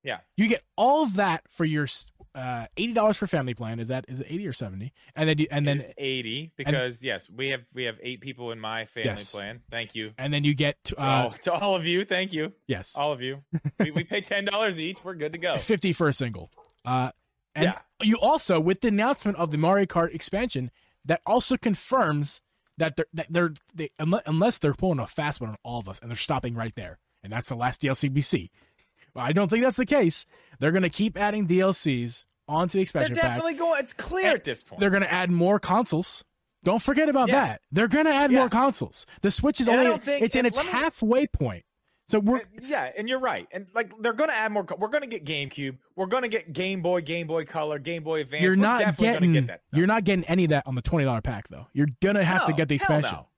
[0.02, 0.18] Yeah.
[0.36, 1.86] You get all of that for your
[2.34, 3.80] uh, eighty dollars for family plan.
[3.80, 4.92] Is that is it eighty or seventy?
[5.16, 8.52] And then you, and then It's 80 because yes, we have we have eight people
[8.52, 9.32] in my family Yes.
[9.34, 9.60] plan.
[9.70, 10.12] Thank you.
[10.18, 12.52] and then you get to, uh, all, to all of you, thank you.
[12.66, 13.42] yes All of you.
[13.80, 15.02] we, we pay $10 each.
[15.04, 15.58] We're good to go.
[15.58, 16.50] fifty for a single.
[16.84, 17.10] Uh,
[17.54, 17.78] and Yeah.
[18.02, 20.70] you also with the announcement of the Mario Kart expansion
[21.04, 22.42] that also confirms
[22.78, 25.88] that they're that they're they unless, unless they're pulling a fast one on all of
[25.88, 28.50] us and they're stopping right there and that's the last DLC we see.
[29.16, 30.26] I don't think that's the case.
[30.58, 33.36] They're going to keep adding DLCs onto the expansion They're expansion pack.
[33.38, 33.80] definitely going.
[33.82, 34.80] It's clear And at this point.
[34.80, 36.24] They're going to add more consoles.
[36.64, 37.46] Don't forget about Yeah.
[37.46, 37.60] that.
[37.72, 38.40] They're going to add Yeah.
[38.40, 39.06] more consoles.
[39.22, 41.64] The Switch is And only think- it's in its me- halfway point.
[42.06, 43.46] So we're yeah, and you're right.
[43.52, 44.66] And like they're going to add more.
[44.76, 45.78] We're going to get GameCube.
[45.94, 48.42] We're going to get Game Boy, Game Boy Color, Game Boy Advance.
[48.42, 49.60] you're We're not getting get that.
[49.72, 51.68] you're not getting any of that on the twenty dollar pack though.
[51.72, 53.12] You're gonna have to get the expansion.
[53.14, 53.28] no.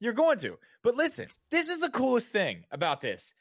[0.00, 0.58] You're going to.
[0.82, 3.32] But listen, this is the coolest thing about this.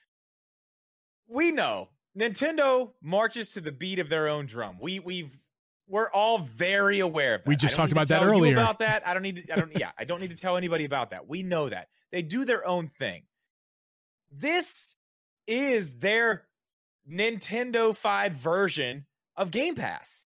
[1.28, 4.78] We know Nintendo marches to the beat of their own drum.
[4.80, 5.36] We we've
[5.88, 7.50] we're all very aware of that.
[7.50, 8.54] We just talked about that earlier.
[8.54, 9.08] about that.
[9.08, 11.28] I don't need to I don't yeah, I don't need to tell anybody about that.
[11.28, 11.90] We know that.
[12.12, 13.24] They do their own thing.
[14.32, 14.96] This
[15.48, 16.46] is their
[17.10, 19.06] Nintendo-fied version
[19.36, 20.26] of Game Pass.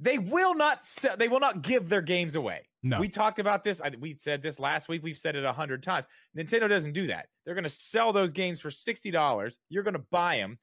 [0.00, 2.68] They will not sell, they will not give their games away.
[2.88, 3.00] No.
[3.00, 3.80] We talked about this.
[3.80, 5.02] I, we said this last week.
[5.02, 6.06] We've said it a hundred times.
[6.36, 7.26] Nintendo doesn't do that.
[7.44, 9.58] They're going to sell those games for sixty dollars.
[9.68, 10.58] You're going to buy them,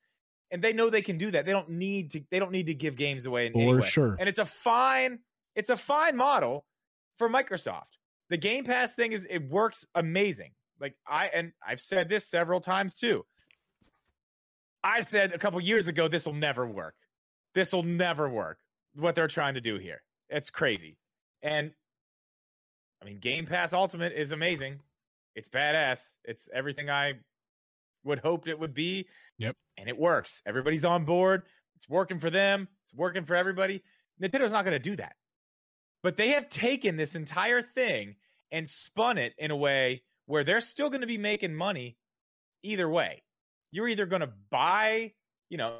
[0.51, 1.45] and they know they can do that.
[1.45, 2.21] They don't need to.
[2.31, 4.15] They don't need to give games away For sure.
[4.17, 5.19] And it's a fine.
[5.55, 6.65] It's a fine model
[7.17, 7.97] for Microsoft.
[8.29, 10.51] The Game Pass thing is it works amazing.
[10.79, 13.25] Like I and I've said this several times too.
[14.83, 16.95] I said a couple years ago this will never work.
[17.53, 18.59] This will never work.
[18.95, 20.01] What they're trying to do here.
[20.29, 20.97] It's crazy.
[21.41, 21.71] And
[23.03, 24.79] I mean Game Pass Ultimate is amazing.
[25.35, 25.99] It's badass.
[26.23, 27.13] It's everything I
[28.05, 29.07] would hoped it would be.
[29.39, 29.55] Yep.
[29.77, 30.41] And it works.
[30.45, 31.43] Everybody's on board.
[31.75, 32.67] It's working for them.
[32.83, 33.83] It's working for everybody.
[34.21, 35.15] Nintendo's not going to do that.
[36.01, 38.15] But they have taken this entire thing
[38.51, 41.97] and spun it in a way where they're still going to be making money
[42.61, 43.23] either way.
[43.71, 45.13] You're either going to buy,
[45.49, 45.77] you know,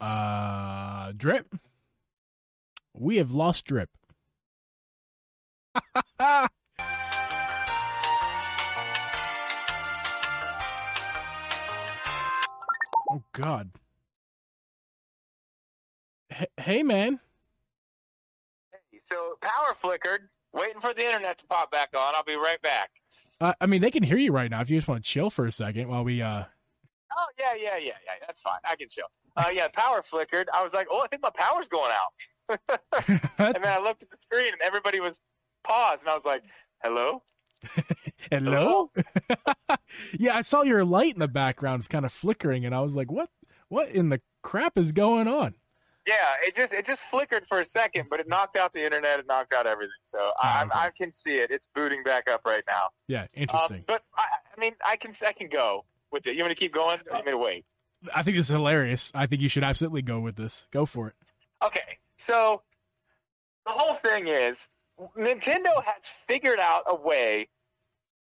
[0.00, 1.54] Uh, drip.
[2.94, 3.90] We have lost drip.
[6.20, 6.48] oh
[13.32, 13.70] God.
[16.30, 17.20] H- hey man.
[19.00, 20.28] So power flickered.
[20.52, 22.14] Waiting for the internet to pop back on.
[22.14, 22.90] I'll be right back.
[23.40, 24.60] Uh, I mean, they can hear you right now.
[24.60, 26.44] If you just want to chill for a second while we uh.
[27.18, 28.12] Oh yeah, yeah, yeah, yeah.
[28.26, 28.60] That's fine.
[28.64, 29.06] I can chill.
[29.36, 30.48] Uh, yeah, power flickered.
[30.52, 32.12] I was like, oh, I think my power's going out.
[33.08, 35.18] And then I looked at the screen and everybody was
[35.64, 36.42] paused, and I was like,
[36.82, 37.22] hello.
[38.30, 38.90] Hello.
[40.18, 43.10] yeah, I saw your light in the background, kind of flickering, and I was like,
[43.10, 43.28] "What?
[43.68, 45.54] What in the crap is going on?"
[46.06, 49.20] Yeah, it just it just flickered for a second, but it knocked out the internet.
[49.20, 49.92] It knocked out everything.
[50.02, 50.70] So I, Ah, okay.
[50.74, 51.52] I, I can see it.
[51.52, 52.88] It's booting back up right now.
[53.06, 53.84] Yeah, Um, interesting.
[53.86, 54.24] but I,
[54.56, 56.34] I mean, I can I can go with it.
[56.34, 56.98] You want me to keep going?
[56.98, 57.64] Or you want me to wait?
[58.12, 59.12] I think this is hilarious.
[59.14, 60.66] I think you should absolutely go with this.
[60.72, 61.14] Go for it.
[61.64, 62.62] Okay, so
[63.66, 64.66] the whole thing is
[65.16, 67.48] Nintendo has figured out a way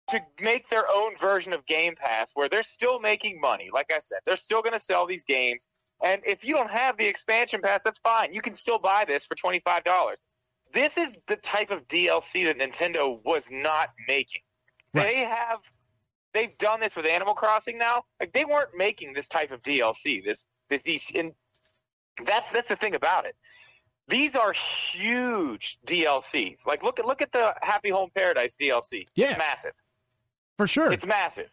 [0.10, 3.70] to make their own version of Game Pass where they're still making money.
[3.72, 5.68] Like I said, they're still going to sell these games.
[6.02, 8.34] And if you don't have the expansion pass, that's fine.
[8.34, 10.14] You can still buy this for $25.
[10.74, 14.42] This is the type of DLC that Nintendo was not making.
[14.94, 15.08] Right.
[15.08, 15.60] They have
[16.34, 18.04] they've done this with Animal Crossing now.
[18.20, 20.24] Like they weren't making this type of DLC.
[20.24, 21.34] This this these and
[22.26, 23.36] that's that's the thing about it.
[24.10, 26.66] These are huge DLCs.
[26.66, 29.06] Like look at look at the Happy Home Paradise DLC.
[29.16, 29.30] Yeah.
[29.30, 29.72] It's massive.
[30.58, 30.92] For sure.
[30.92, 31.50] It's massive.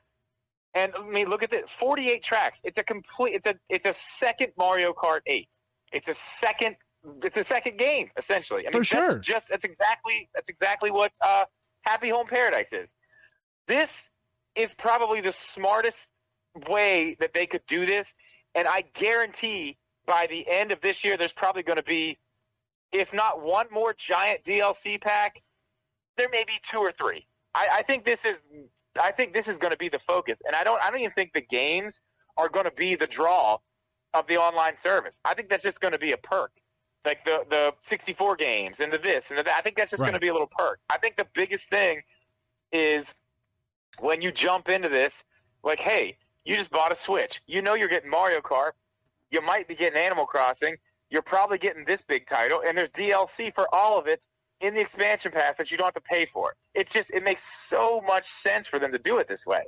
[0.75, 1.69] And I mean, look at it.
[1.69, 2.59] Forty-eight tracks.
[2.65, 3.35] It's a complete.
[3.35, 3.55] It's a.
[3.69, 5.49] It's a second Mario Kart Eight.
[5.93, 6.77] It's a second.
[7.23, 8.63] It's a second game essentially.
[8.63, 9.15] I mean, For sure.
[9.15, 11.45] That's just that's exactly that's exactly what uh,
[11.83, 12.93] Happy Home Paradise is.
[13.69, 13.93] This
[14.55, 16.09] is probably the smartest
[16.69, 18.13] way that they could do this,
[18.55, 19.77] and I guarantee
[20.07, 22.19] by the end of this year, there's probably going to be,
[22.93, 25.43] if not one more giant DLC pack,
[26.17, 27.27] there may be two or three.
[27.55, 28.41] I, I think this is
[29.01, 30.83] I think this is going to be the focus, and I don't.
[30.83, 32.01] I don't even think the games
[32.37, 33.59] are going to be the draw
[34.15, 35.19] of the online service.
[35.25, 36.53] I think that's just going to be a perk,
[37.05, 39.57] like the the 64 games and the this and the that.
[39.59, 40.07] I think that's just Right.
[40.09, 40.81] going to be a little perk.
[40.91, 42.01] I think the biggest thing
[42.73, 43.15] is
[44.01, 45.25] when you jump into this,
[45.63, 47.41] like, hey, you just bought a Switch.
[47.47, 48.73] You know you're getting Mario Kart.
[49.31, 50.77] You might be getting Animal Crossing.
[51.11, 54.25] You're probably getting this big title, and there's DLC for all of it
[54.61, 56.57] in the expansion pass that you don't have to pay for.
[56.75, 59.65] It just it makes so much sense for them to do it this way.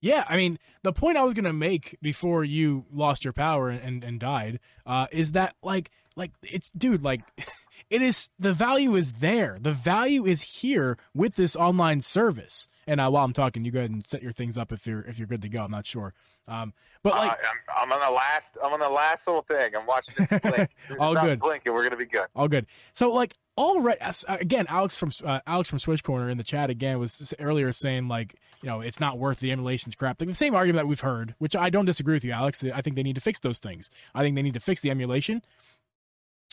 [0.00, 4.02] Yeah, I mean, the point I was gonna make before you lost your power and
[4.02, 7.22] and died uh, is that like like it's dude like
[7.92, 9.58] it is the value is there.
[9.60, 12.66] The value is here with this online service.
[12.86, 15.02] And uh, while I'm talking, you go ahead and set your things up if you're
[15.02, 15.62] if you're good to go.
[15.62, 16.14] I'm not sure,
[16.48, 16.72] um,
[17.02, 17.34] but like uh,
[17.76, 18.56] I'm, I'm on the last.
[18.64, 19.76] I'm on the last little thing.
[19.76, 20.70] I'm watching it blink.
[20.98, 21.38] All good.
[21.38, 21.72] Blinking.
[21.72, 22.26] We're gonna be good.
[22.34, 22.66] All good.
[22.94, 26.44] So like already as- uh, again, Alex from uh, Alex from Switch Corner in the
[26.44, 30.18] chat again was earlier saying like you know, it's not worth the emulations crap.
[30.18, 32.64] The same argument that we've heard, which I don't disagree with you, Alex.
[32.64, 33.90] I think they need to fix those things.
[34.14, 35.42] I think they need to fix the emulation.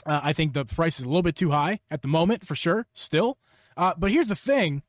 [0.05, 2.55] Uh, I think the price is a little bit too high at the moment, for
[2.55, 3.37] sure, still.
[3.75, 4.83] Uh, but here's the thing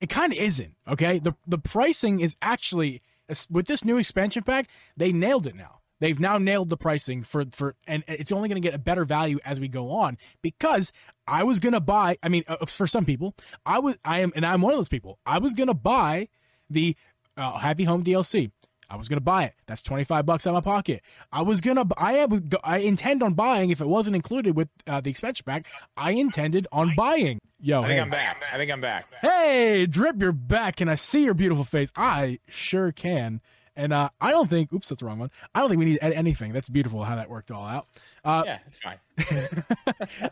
[0.00, 1.18] it kind of isn't, okay?
[1.18, 3.02] The, the pricing is actually,
[3.50, 5.80] with this new expansion pack, they nailed it now.
[6.00, 9.04] They've now nailed the pricing for for, and it's only going to get a better
[9.04, 10.92] value as we go on because
[11.26, 12.16] I was going to buy.
[12.22, 13.34] I mean, uh, for some people,
[13.66, 15.18] I was I am, and I'm one of those people.
[15.26, 16.28] I was going to buy
[16.70, 16.96] the
[17.36, 18.50] uh, Happy Home DLC.
[18.90, 19.54] I was gonna buy it.
[19.66, 21.02] That's twenty five bucks out of my pocket.
[21.30, 21.84] I was gonna.
[21.96, 22.50] I am.
[22.64, 25.66] I intend on buying if it wasn't included with uh, the expansion pack.
[25.96, 27.38] I intended on buying.
[27.60, 28.00] Yo, I think hey.
[28.00, 28.44] I'm back.
[28.52, 29.06] I think I'm back.
[29.20, 30.76] Hey, drip, you're back.
[30.76, 31.90] Can I see your beautiful face?
[31.94, 33.40] I sure can.
[33.76, 34.72] And uh, I don't think.
[34.72, 35.30] Oops, that's the wrong one.
[35.54, 36.52] I don't think we need to edit anything.
[36.52, 37.86] That's beautiful how that worked all out.
[38.24, 38.98] Uh, yeah, it's fine.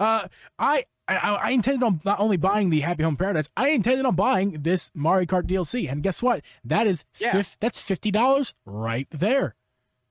[0.01, 0.29] uh,
[0.59, 4.15] I, I I intended on not only buying the Happy Home Paradise, I intended on
[4.15, 5.91] buying this Mario Kart DLC.
[5.91, 6.43] And guess what?
[6.65, 7.33] That is Yeah.
[7.33, 9.55] fif- that's fifty dollars right there.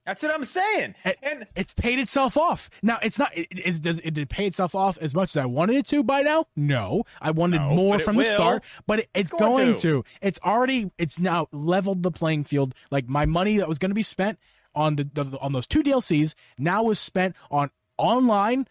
[0.08, 0.94] That's what I'm saying.
[1.22, 2.70] And It's paid itself off.
[2.82, 3.36] Now it's not.
[3.36, 5.84] It, is, does it did it pay itself off as much as I wanted it
[5.88, 6.46] to by now?
[6.56, 8.64] No, I wanted No, more from the start.
[8.86, 9.80] But it, it's, It's going going, to.
[10.02, 10.04] to.
[10.22, 10.90] It's already.
[10.96, 12.74] It's now leveled the playing field.
[12.90, 14.38] Like my money that was going to be spent
[14.74, 18.66] on the, the on those two DLCs now was spent on online,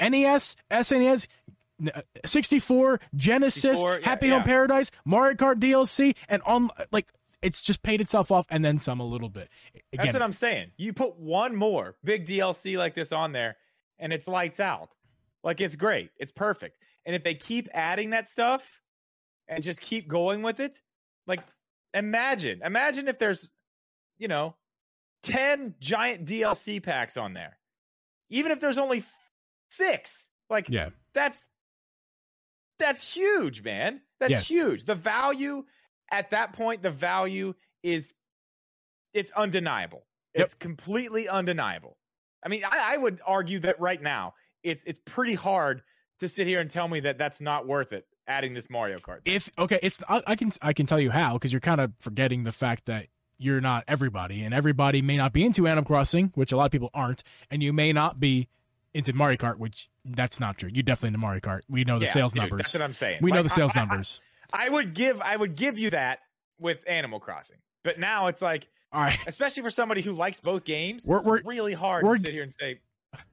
[0.00, 1.26] NES, SNES.
[1.92, 4.34] uh, 64 Genesis 64, yeah, Happy yeah.
[4.34, 7.08] Home Paradise Mario Kart DLC and on like
[7.42, 9.48] it's just paid itself off and then some a little bit
[9.92, 10.70] Again, that's what I'm saying.
[10.76, 13.56] You put one more big DLC like this on there,
[13.98, 14.90] and it's lights out.
[15.44, 16.10] Like it's great.
[16.18, 16.78] It's perfect.
[17.04, 18.80] And if they keep adding that stuff
[19.48, 20.80] and just keep going with it,
[21.26, 21.40] like
[21.94, 23.48] imagine, imagine if there's,
[24.18, 24.54] you know,
[25.24, 27.58] 10 giant DLC packs on there.
[28.30, 29.12] Even if there's only f-
[29.68, 31.44] six, like yeah that's
[32.78, 34.00] that's huge, man.
[34.18, 34.48] That's Yes.
[34.48, 34.84] huge.
[34.84, 35.64] The value
[36.12, 38.12] at that point, the value is
[39.14, 40.04] it's undeniable.
[40.34, 40.44] Yep.
[40.44, 41.96] It's completely undeniable.
[42.44, 45.82] I mean, I, I would argue that right now it's it's pretty hard
[46.20, 48.06] to sit here and tell me that that's not worth it.
[48.28, 49.18] Adding this Mario Kart.
[49.24, 51.90] if okay it's I, I can i can tell you how because you're kind of
[51.98, 56.30] forgetting the fact that you're not everybody and everybody may not be into animal crossing
[56.36, 58.46] which a lot of people aren't and you may not be
[58.94, 62.04] into mario kart which that's not true you definitely into mario kart we know the
[62.04, 63.18] Yeah, sales dude, numbers That's what I'm saying.
[63.22, 64.20] we know the sales I- I- numbers
[64.52, 66.20] I would give I would give you that
[66.58, 69.18] with Animal Crossing, but now it's like, all right.
[69.26, 72.32] especially for somebody who likes both games, We're- we're- it's really hard we're- to sit
[72.32, 72.80] here and say,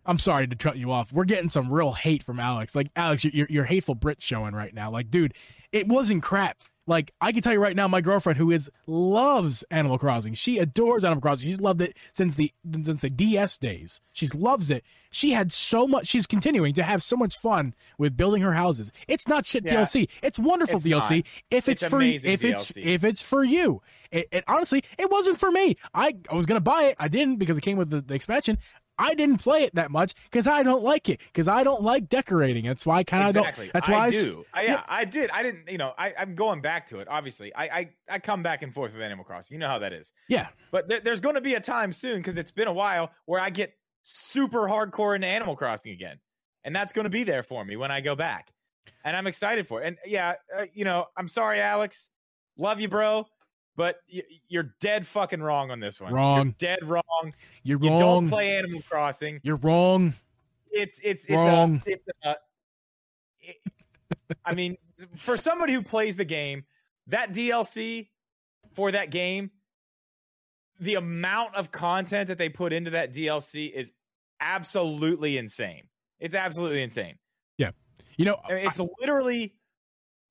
[0.05, 1.13] i'm sorry to cut you off.
[1.13, 2.75] We're getting some real hate from alex.
[2.75, 4.91] Like alex you're, you're hateful brit showing right now.
[4.91, 5.33] Like dude
[5.71, 9.63] it wasn't crap like I can tell you right now, my girlfriend who is loves
[9.71, 11.47] Animal Crossing, she adores Animal Crossing.
[11.47, 12.51] She's loved it since the
[12.83, 14.01] since the DS days.
[14.11, 14.83] She loves it.
[15.11, 16.07] She had so much.
[16.07, 18.91] She's continuing to have so much fun with building her houses.
[19.07, 19.75] It's not shit Yeah.
[19.75, 20.09] DLC.
[20.21, 21.25] It's wonderful It's DLC not.
[21.51, 23.81] if it's, It's for if it's if it's for you.
[24.11, 25.77] It, it honestly, it wasn't for me.
[25.93, 26.95] I I was gonna buy it.
[26.99, 28.57] I didn't because it came with the, the expansion.
[28.99, 32.09] I didn't play it that much because I don't like it because I don't like
[32.09, 32.65] decorating.
[32.65, 33.65] That's why I kind of exactly.
[33.67, 33.73] don't.
[33.73, 34.45] That's why I do.
[34.53, 35.29] I, yeah, I did.
[35.31, 35.69] I didn't.
[35.71, 37.07] You know, I, I'm going back to it.
[37.09, 39.55] Obviously, I, I I come back and forth with Animal Crossing.
[39.55, 40.11] You know how that is.
[40.27, 40.49] yeah.
[40.71, 43.39] But there, there's going to be a time soon because it's been a while where
[43.39, 43.73] I get
[44.03, 46.19] super hardcore into Animal Crossing again,
[46.63, 48.51] and that's going to be there for me when I go back,
[49.05, 49.87] and I'm excited for it.
[49.87, 52.09] And yeah, uh, you know, I'm sorry, Alex.
[52.57, 53.25] Love you, bro.
[53.79, 54.01] But
[54.49, 56.13] you're dead fucking wrong on this one.
[56.13, 56.35] Wrong.
[56.47, 57.33] You're dead wrong.
[57.63, 57.99] You're You wrong.
[57.99, 59.39] don't play Animal Crossing.
[59.41, 60.15] You're wrong.
[60.69, 61.81] It's it's it's Wrong.
[61.87, 62.35] a it's a.
[63.39, 63.55] it-
[64.43, 64.75] I mean,
[65.15, 66.65] for somebody who plays the game,
[67.07, 68.09] that DLC
[68.73, 69.49] for that game,
[70.81, 73.93] the amount of content that they put into that DLC is
[74.41, 75.83] absolutely insane.
[76.19, 77.15] It's absolutely insane.
[77.57, 77.71] Yeah.
[78.17, 79.55] You know, I mean, it's literally,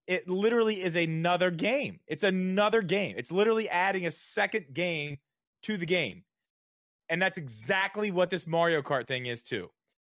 [0.08, 2.00] it literally is another game.
[2.06, 3.14] It's another game.
[3.18, 5.18] It's literally adding a second game
[5.64, 6.24] to the game.
[7.10, 9.70] And that's exactly what this Mario Kart thing is too.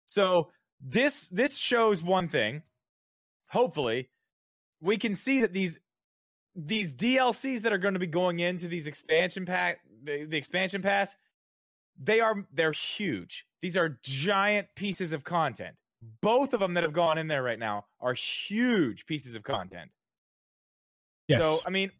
[0.06, 2.62] So this this shows one thing.
[3.48, 4.08] Hopefully,
[4.80, 5.78] we can see that these
[6.56, 10.80] these DLCs that are going to be going into these expansion pack the, the expansion
[10.80, 11.14] pass,
[12.02, 13.44] they are they're huge.
[13.60, 15.76] These are giant pieces of content.
[16.20, 19.90] Both of them that have gone in there right now are huge pieces of content.
[21.28, 21.42] yes.
[21.44, 21.90] So I mean,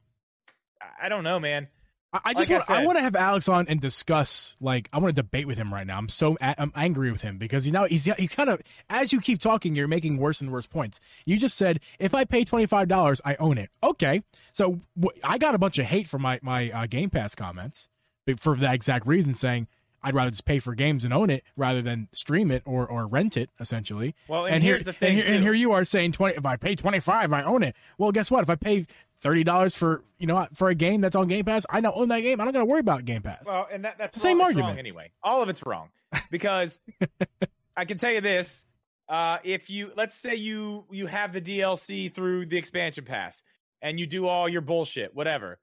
[0.80, 1.68] I- I don't know, man.
[2.14, 4.56] I, I just like I want I, said- want to have Alex on and discuss
[4.60, 5.96] like I want to debate with him right now.
[5.96, 9.20] I'm so I'm angry with him because he's now he's he's kind of as you
[9.20, 11.00] keep talking, you're making worse and worse points.
[11.24, 13.70] You just said if I pay twenty five dollars, I own it.
[13.82, 14.22] Okay,
[14.52, 14.80] so
[15.24, 17.88] I got a bunch of hate for my my uh, Game Pass comments
[18.36, 19.66] for that exact reason, saying.
[20.02, 23.06] I'd rather just pay for games and own it rather than stream it or, or
[23.06, 24.14] rent it, essentially.
[24.28, 26.36] Well, and here, here's the thing, and here, and here you are saying twenty.
[26.36, 27.76] If I pay twenty five, I own it.
[27.98, 28.42] Well, guess what?
[28.42, 28.86] If I pay
[29.20, 31.64] thirty dollars for you know for a game that's on Game Pass.
[31.70, 32.40] I now own that game.
[32.40, 33.44] I don't got to worry about Game Pass.
[33.46, 34.70] Well, and that, that's The same argument.
[34.70, 35.12] wrong anyway.
[35.22, 35.90] All of it's wrong
[36.30, 36.78] because
[37.76, 38.64] I can tell you this:
[39.08, 43.42] uh, if you let's say you you have the DLC through the expansion pass
[43.80, 45.58] and you do all your bullshit, whatever.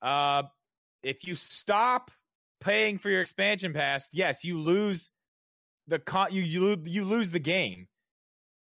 [0.00, 0.44] Uh,
[1.02, 2.10] if you stop
[2.62, 5.10] paying for your expansion pass, yes, you lose
[5.88, 7.88] the con- you you you lose the game,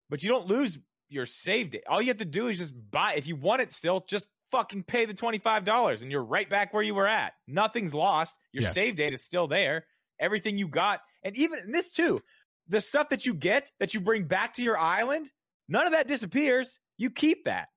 [0.10, 0.80] but you don't lose
[1.10, 1.84] your save date.
[1.90, 3.14] All you have to do is just buy.
[3.16, 6.50] If you want it still, just fucking pay the twenty five dollars, and you're right
[6.50, 7.34] back where you were at.
[7.48, 8.36] Nothing's lost.
[8.54, 8.70] Your Yeah.
[8.70, 9.86] save date is still there.
[10.20, 12.22] Everything you got, and even and this too,
[12.68, 15.30] the stuff that you get that you bring back to your island,
[15.68, 16.80] none of that disappears.
[16.98, 17.68] You keep that.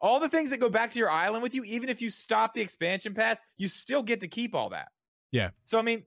[0.00, 2.54] All the things that go back to your island with you, even if you stop
[2.54, 4.88] the expansion pass, you still get to keep all that.
[5.32, 5.50] Yeah.
[5.64, 6.04] So I mean,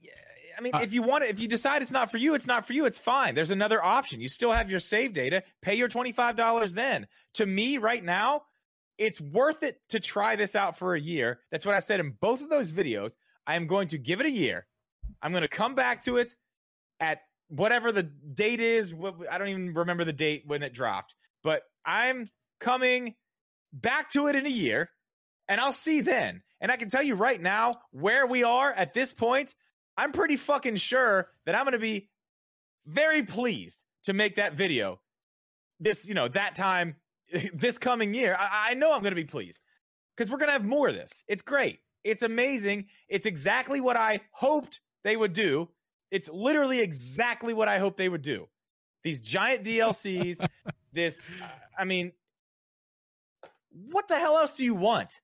[0.00, 0.12] yeah,
[0.58, 2.46] I mean, Uh, if you want it, if you decide it's not for you, it's
[2.46, 2.84] not for you.
[2.86, 3.34] It's fine.
[3.34, 4.20] There's another option.
[4.20, 5.42] You still have your save data.
[5.62, 7.06] Pay your twenty five dollars then.
[7.34, 8.42] To me, right now,
[8.98, 11.40] it's worth it to try this out for a year.
[11.50, 13.14] That's what I said in both of those videos.
[13.46, 14.66] I am going to give it a year.
[15.22, 16.34] I'm going to come back to it
[16.98, 18.92] at whatever the date is.
[19.30, 21.14] I don't even remember the date when it dropped,
[21.44, 22.28] but I'm
[22.58, 23.14] coming
[23.72, 24.90] back to it in a year
[25.46, 26.42] and I'll see then.
[26.60, 29.54] And I can tell you right now where we are at this point.
[29.96, 32.08] I'm pretty fucking sure that I'm going to be
[32.86, 35.00] very pleased to make that video
[35.80, 36.96] this, you know, that time
[37.54, 38.36] this coming year.
[38.38, 39.60] I, I know I'm going to be pleased
[40.16, 41.24] because we're going to have more of this.
[41.28, 41.80] It's great.
[42.04, 42.86] It's amazing.
[43.08, 45.68] It's exactly what I hoped they would do.
[46.10, 48.48] It's literally exactly what I hoped they would do.
[49.02, 50.46] These giant DLCs,
[50.92, 51.36] this,
[51.78, 52.12] I mean,
[53.90, 55.20] what the hell else do you want?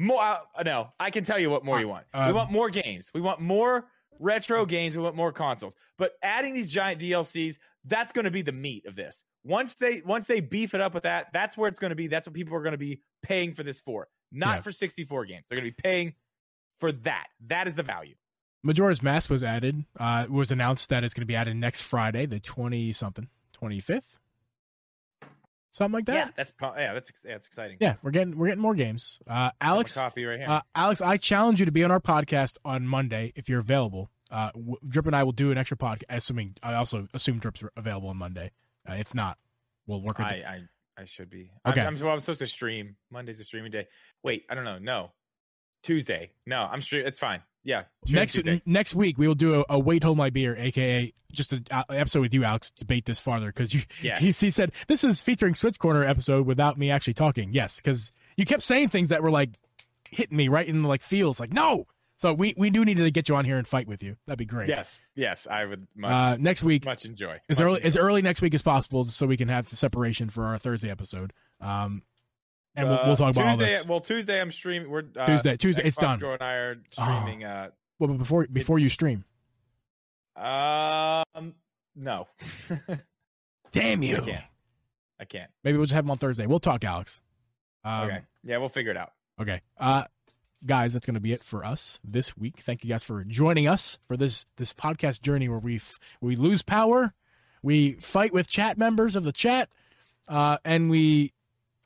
[0.00, 0.22] More?
[0.22, 2.06] Uh, no, I can tell you what more you want.
[2.14, 3.10] we Uh, want more games.
[3.14, 3.86] We want more
[4.18, 4.96] retro games.
[4.96, 5.74] We want more consoles.
[5.98, 9.24] But adding these giant DLCs, that's going to be the meat of this.
[9.44, 12.06] Once they once they beef it up with that, that's where it's going to be.
[12.06, 14.08] That's what people are going to be paying for this for.
[14.32, 14.60] Not Yeah.
[14.62, 15.46] for 64 games.
[15.48, 16.14] They're going to be paying
[16.78, 17.26] for that.
[17.48, 18.14] That is the value.
[18.62, 19.84] Majora's Mask was added.
[19.98, 23.28] Uh, it was announced that it's going to be added next Friday, the twenty something,
[23.52, 24.18] twenty fifth,
[25.70, 26.14] something like that.
[26.14, 27.78] Yeah, that's yeah, that's yeah, that's exciting.
[27.80, 29.20] Yeah, we're getting we're getting more games.
[29.26, 30.48] Uh, Alex, coffee right here.
[30.48, 34.10] uh, Alex, I challenge you to be on our podcast on Monday if you're available.
[34.30, 34.50] Uh,
[34.88, 38.16] Drip and I will do an extra podcast, assuming I also assume Drip's available on
[38.16, 38.52] Monday.
[38.88, 39.38] Uh, if not,
[39.86, 40.20] we'll work.
[40.20, 40.44] I, it.
[40.46, 40.60] I
[41.00, 41.50] I should be.
[41.66, 41.80] Okay.
[41.80, 42.96] I'm, I'm, well, I'm supposed to stream.
[43.10, 43.88] Monday's a streaming day.
[44.22, 44.78] Wait, I don't know.
[44.78, 45.12] No,
[45.82, 46.32] Tuesday.
[46.46, 47.06] No, I'm stream.
[47.06, 47.42] It's fine.
[47.62, 47.82] Yeah.
[48.08, 48.62] next Tuesday.
[48.64, 52.20] next week we will do a, a wait hold my beer, aka just an episode
[52.20, 52.70] with you, Alex.
[52.70, 53.80] Debate this farther because you.
[54.02, 54.20] Yes.
[54.20, 57.52] He, he said this is featuring Switch Corner episode without me actually talking.
[57.52, 59.50] Yes, because you kept saying things that were like
[60.10, 61.38] hitting me right in the like feels.
[61.38, 61.86] Like no.
[62.16, 64.16] So we we do need to get you on here and fight with you.
[64.26, 64.68] That'd be great.
[64.68, 65.00] Yes.
[65.14, 65.46] Yes.
[65.46, 67.40] I would much Uh, next week much enjoy.
[67.48, 67.86] as Much early enjoy.
[67.86, 70.90] as early next week as possible, so we can have the separation for our Thursday
[70.90, 71.32] episode.
[71.62, 72.02] Um,
[72.80, 73.86] and we'll, we'll talk about all this.
[73.86, 74.90] Well, Tuesday I'm streaming.
[74.90, 76.18] We're uh, Tuesday- Tuesday, it's done.
[76.18, 77.02] Girl and I are Oh.
[77.04, 77.44] streaming.
[77.44, 79.24] Uh, Well, but before before you stream,
[80.36, 81.54] um,
[81.96, 82.28] no,
[83.72, 84.16] damn you.
[84.18, 84.44] I can't.
[85.20, 85.50] I can't.
[85.64, 86.46] Maybe we'll just have him on Thursday.
[86.46, 87.20] We'll talk, Alex.
[87.84, 88.20] Um, okay.
[88.44, 89.12] Yeah, we'll figure it out.
[89.40, 89.60] Okay.
[89.78, 90.04] Uh
[90.66, 92.58] guys, that's going to be it for us this week.
[92.58, 96.36] Thank you guys for joining us for this this podcast journey where we f- we
[96.36, 97.14] lose power,
[97.62, 99.68] we fight with chat members of the chat,
[100.28, 101.32] uh and we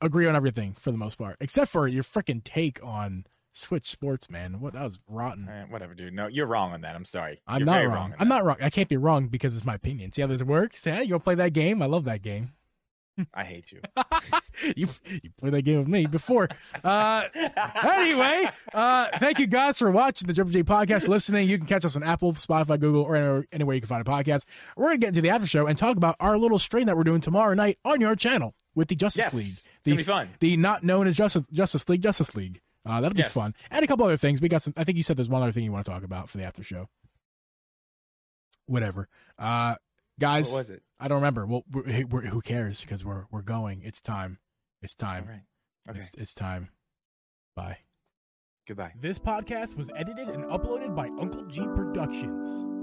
[0.00, 4.28] agree on everything for the most part, except for your freaking take on Switch Sports,
[4.28, 4.60] man.
[4.60, 5.48] What that was rotten.
[5.48, 6.12] Eh, whatever, dude.
[6.12, 6.96] No, you're wrong on that.
[6.96, 7.40] I'm sorry.
[7.46, 8.12] I'm You're not very wrong.
[8.12, 8.56] on I'm not wrong.
[8.60, 10.10] I can't be wrong because it's my opinion.
[10.12, 10.84] See how this works?
[10.84, 11.80] Yeah, you gonna play that game?
[11.82, 12.52] I love that game.
[13.32, 13.80] I hate you.
[14.76, 14.88] you
[15.22, 16.48] you played that game with me before.
[16.82, 17.22] Uh,
[17.84, 21.48] anyway, uh, thank you guys for watching the Triple J podcast, listening.
[21.48, 24.10] You can catch us on Apple, Spotify, Google, or anywhere, anywhere you can find a
[24.10, 24.46] podcast.
[24.76, 27.04] We're gonna get into the after show and talk about our little stream that we're
[27.04, 29.34] doing tomorrow night on your channel with the Justice Yes.
[29.34, 30.30] League, the gonna be fun.
[30.40, 32.60] the not known as Justice Justice League Justice League.
[32.86, 33.32] Uh, that'll be Yes.
[33.32, 34.40] fun, and a couple other things.
[34.42, 34.74] We got some.
[34.76, 36.44] I think you said there's one other thing you want to talk about for the
[36.44, 36.88] after show.
[38.66, 39.08] Whatever,
[39.38, 39.76] uh,
[40.18, 40.52] guys.
[40.52, 40.82] What was it?
[41.00, 41.46] I don't remember.
[41.46, 42.80] Well, we're, we're, who cares?
[42.82, 43.82] Because we're we're going.
[43.84, 44.38] It's time.
[44.82, 45.26] It's time.
[45.26, 45.40] right.
[45.90, 45.98] Okay.
[45.98, 46.70] It's, it's time.
[47.56, 47.78] Bye.
[48.66, 48.92] Goodbye.
[49.00, 52.73] This podcast was edited and uploaded by Uncle G Productions.